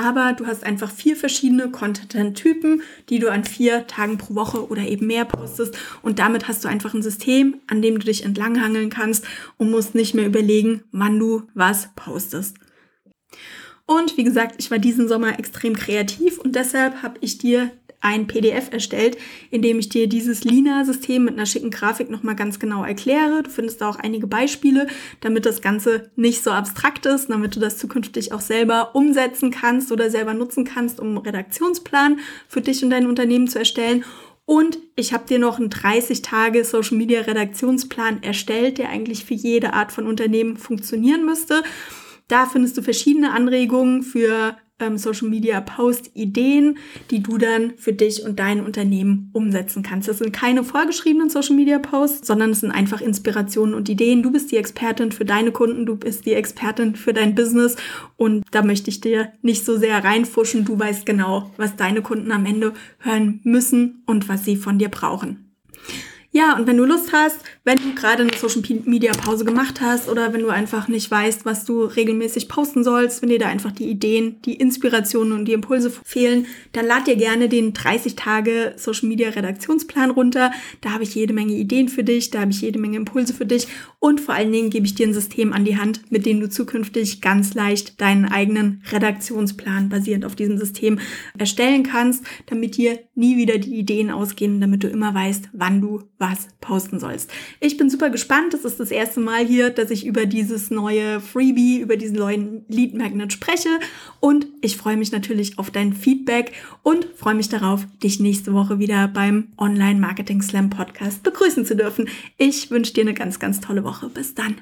aber 0.00 0.32
du 0.32 0.46
hast 0.46 0.64
einfach 0.64 0.90
vier 0.90 1.14
verschiedene 1.14 1.70
Content-Typen, 1.70 2.82
die 3.10 3.18
du 3.18 3.30
an 3.30 3.44
vier 3.44 3.86
Tagen 3.86 4.16
pro 4.16 4.34
Woche 4.34 4.66
oder 4.68 4.82
eben 4.82 5.06
mehr 5.06 5.26
postest. 5.26 5.76
Und 6.00 6.18
damit 6.18 6.48
hast 6.48 6.64
du 6.64 6.68
einfach 6.68 6.94
ein 6.94 7.02
System, 7.02 7.60
an 7.66 7.82
dem 7.82 7.98
du 7.98 8.06
dich 8.06 8.24
entlanghangeln 8.24 8.88
kannst 8.88 9.26
und 9.58 9.70
musst 9.70 9.94
nicht 9.94 10.14
mehr 10.14 10.26
überlegen, 10.26 10.84
wann 10.90 11.18
du 11.18 11.42
was 11.52 11.90
postest. 11.96 12.56
Und 13.84 14.16
wie 14.16 14.24
gesagt, 14.24 14.54
ich 14.58 14.70
war 14.70 14.78
diesen 14.78 15.06
Sommer 15.06 15.38
extrem 15.38 15.76
kreativ 15.76 16.38
und 16.38 16.56
deshalb 16.56 17.02
habe 17.02 17.18
ich 17.20 17.36
dir 17.36 17.70
ein 18.00 18.26
PDF 18.26 18.72
erstellt, 18.72 19.18
in 19.50 19.62
dem 19.62 19.78
ich 19.78 19.88
dir 19.88 20.08
dieses 20.08 20.44
Lina-System 20.44 21.24
mit 21.24 21.34
einer 21.34 21.46
schicken 21.46 21.70
Grafik 21.70 22.10
nochmal 22.10 22.34
ganz 22.34 22.58
genau 22.58 22.82
erkläre. 22.82 23.42
Du 23.42 23.50
findest 23.50 23.80
da 23.80 23.90
auch 23.90 23.96
einige 23.96 24.26
Beispiele, 24.26 24.86
damit 25.20 25.44
das 25.44 25.60
Ganze 25.60 26.10
nicht 26.16 26.42
so 26.42 26.50
abstrakt 26.50 27.06
ist, 27.06 27.28
damit 27.28 27.56
du 27.56 27.60
das 27.60 27.76
zukünftig 27.76 28.32
auch 28.32 28.40
selber 28.40 28.94
umsetzen 28.94 29.50
kannst 29.50 29.92
oder 29.92 30.10
selber 30.10 30.34
nutzen 30.34 30.64
kannst, 30.64 30.98
um 30.98 31.08
einen 31.08 31.18
Redaktionsplan 31.18 32.20
für 32.48 32.62
dich 32.62 32.82
und 32.82 32.90
dein 32.90 33.06
Unternehmen 33.06 33.48
zu 33.48 33.58
erstellen. 33.58 34.04
Und 34.46 34.78
ich 34.96 35.12
habe 35.12 35.28
dir 35.28 35.38
noch 35.38 35.58
einen 35.58 35.70
30 35.70 36.22
Tage 36.22 36.64
Social 36.64 36.96
Media 36.96 37.20
Redaktionsplan 37.20 38.22
erstellt, 38.22 38.78
der 38.78 38.88
eigentlich 38.88 39.24
für 39.24 39.34
jede 39.34 39.74
Art 39.74 39.92
von 39.92 40.06
Unternehmen 40.06 40.56
funktionieren 40.56 41.24
müsste. 41.24 41.62
Da 42.26 42.46
findest 42.46 42.76
du 42.76 42.82
verschiedene 42.82 43.32
Anregungen 43.32 44.02
für 44.02 44.56
ähm, 44.80 44.98
Social 44.98 45.28
Media 45.28 45.60
Post 45.60 46.10
Ideen, 46.14 46.78
die 47.10 47.22
du 47.22 47.38
dann 47.38 47.74
für 47.76 47.92
dich 47.92 48.24
und 48.24 48.38
dein 48.38 48.64
Unternehmen 48.64 49.30
umsetzen 49.32 49.82
kannst. 49.82 50.08
Das 50.08 50.18
sind 50.18 50.32
keine 50.32 50.64
vorgeschriebenen 50.64 51.30
Social 51.30 51.54
Media 51.54 51.78
Posts, 51.78 52.26
sondern 52.26 52.50
es 52.50 52.60
sind 52.60 52.72
einfach 52.72 53.00
Inspirationen 53.00 53.74
und 53.74 53.88
Ideen. 53.88 54.22
Du 54.22 54.32
bist 54.32 54.50
die 54.50 54.56
Expertin 54.56 55.12
für 55.12 55.24
deine 55.24 55.52
Kunden, 55.52 55.86
du 55.86 55.96
bist 55.96 56.26
die 56.26 56.34
Expertin 56.34 56.96
für 56.96 57.12
dein 57.12 57.34
Business 57.34 57.76
und 58.16 58.44
da 58.50 58.62
möchte 58.62 58.90
ich 58.90 59.00
dir 59.00 59.32
nicht 59.42 59.64
so 59.64 59.76
sehr 59.76 60.02
reinfuschen. 60.02 60.64
Du 60.64 60.78
weißt 60.78 61.06
genau, 61.06 61.50
was 61.56 61.76
deine 61.76 62.02
Kunden 62.02 62.32
am 62.32 62.46
Ende 62.46 62.72
hören 62.98 63.40
müssen 63.44 64.02
und 64.06 64.28
was 64.28 64.44
sie 64.44 64.56
von 64.56 64.78
dir 64.78 64.88
brauchen. 64.88 65.50
Ja, 66.32 66.56
und 66.56 66.68
wenn 66.68 66.76
du 66.76 66.84
Lust 66.84 67.12
hast, 67.12 67.40
wenn 67.64 67.78
du 67.78 67.92
gerade 67.94 68.22
Social 68.40 68.62
Media 68.84 69.12
Pause 69.12 69.44
gemacht 69.44 69.80
hast 69.80 70.08
oder 70.08 70.32
wenn 70.32 70.40
du 70.40 70.48
einfach 70.48 70.88
nicht 70.88 71.10
weißt, 71.10 71.44
was 71.44 71.64
du 71.64 71.84
regelmäßig 71.84 72.48
posten 72.48 72.84
sollst, 72.84 73.22
wenn 73.22 73.28
dir 73.28 73.38
da 73.38 73.48
einfach 73.48 73.72
die 73.72 73.88
Ideen, 73.88 74.40
die 74.42 74.54
Inspirationen 74.54 75.32
und 75.32 75.44
die 75.44 75.52
Impulse 75.52 75.90
fehlen, 75.90 76.46
dann 76.72 76.86
lad 76.86 77.06
dir 77.06 77.16
gerne 77.16 77.48
den 77.48 77.72
30 77.72 78.16
Tage 78.16 78.74
Social 78.76 79.08
Media 79.08 79.28
Redaktionsplan 79.28 80.10
runter. 80.10 80.52
Da 80.80 80.92
habe 80.92 81.04
ich 81.04 81.14
jede 81.14 81.32
Menge 81.32 81.52
Ideen 81.52 81.88
für 81.88 82.04
dich, 82.04 82.30
da 82.30 82.40
habe 82.40 82.50
ich 82.50 82.62
jede 82.62 82.78
Menge 82.78 82.96
Impulse 82.96 83.34
für 83.34 83.46
dich 83.46 83.68
und 83.98 84.20
vor 84.20 84.34
allen 84.34 84.52
Dingen 84.52 84.70
gebe 84.70 84.86
ich 84.86 84.94
dir 84.94 85.06
ein 85.06 85.14
System 85.14 85.52
an 85.52 85.64
die 85.64 85.76
Hand, 85.76 86.10
mit 86.10 86.24
dem 86.24 86.40
du 86.40 86.48
zukünftig 86.48 87.20
ganz 87.20 87.54
leicht 87.54 88.00
deinen 88.00 88.24
eigenen 88.24 88.82
Redaktionsplan 88.90 89.88
basierend 89.90 90.24
auf 90.24 90.34
diesem 90.34 90.56
System 90.56 90.98
erstellen 91.38 91.82
kannst, 91.82 92.24
damit 92.46 92.76
dir 92.76 92.98
nie 93.14 93.36
wieder 93.36 93.58
die 93.58 93.74
Ideen 93.74 94.10
ausgehen, 94.10 94.60
damit 94.60 94.82
du 94.82 94.88
immer 94.88 95.14
weißt, 95.14 95.50
wann 95.52 95.80
du 95.80 96.04
was 96.18 96.48
posten 96.60 96.98
sollst. 96.98 97.30
Ich 97.60 97.76
bin 97.76 97.90
super 97.90 98.10
gespannt. 98.30 98.54
Das 98.54 98.64
ist 98.64 98.78
das 98.78 98.90
erste 98.92 99.18
Mal 99.18 99.44
hier, 99.44 99.70
dass 99.70 99.90
ich 99.90 100.06
über 100.06 100.24
dieses 100.24 100.70
neue 100.70 101.20
Freebie, 101.20 101.80
über 101.80 101.96
diesen 101.96 102.16
neuen 102.16 102.64
Lead 102.68 102.94
Magnet 102.94 103.32
spreche. 103.32 103.68
Und 104.20 104.46
ich 104.60 104.76
freue 104.76 104.96
mich 104.96 105.10
natürlich 105.10 105.58
auf 105.58 105.70
dein 105.70 105.92
Feedback 105.92 106.52
und 106.84 107.06
freue 107.16 107.34
mich 107.34 107.48
darauf, 107.48 107.86
dich 108.02 108.20
nächste 108.20 108.52
Woche 108.52 108.78
wieder 108.78 109.08
beim 109.08 109.48
Online 109.58 109.98
Marketing 109.98 110.42
Slam 110.42 110.70
Podcast 110.70 111.24
begrüßen 111.24 111.66
zu 111.66 111.74
dürfen. 111.74 112.08
Ich 112.38 112.70
wünsche 112.70 112.94
dir 112.94 113.02
eine 113.02 113.14
ganz, 113.14 113.40
ganz 113.40 113.60
tolle 113.60 113.82
Woche. 113.82 114.08
Bis 114.08 114.34
dann. 114.34 114.60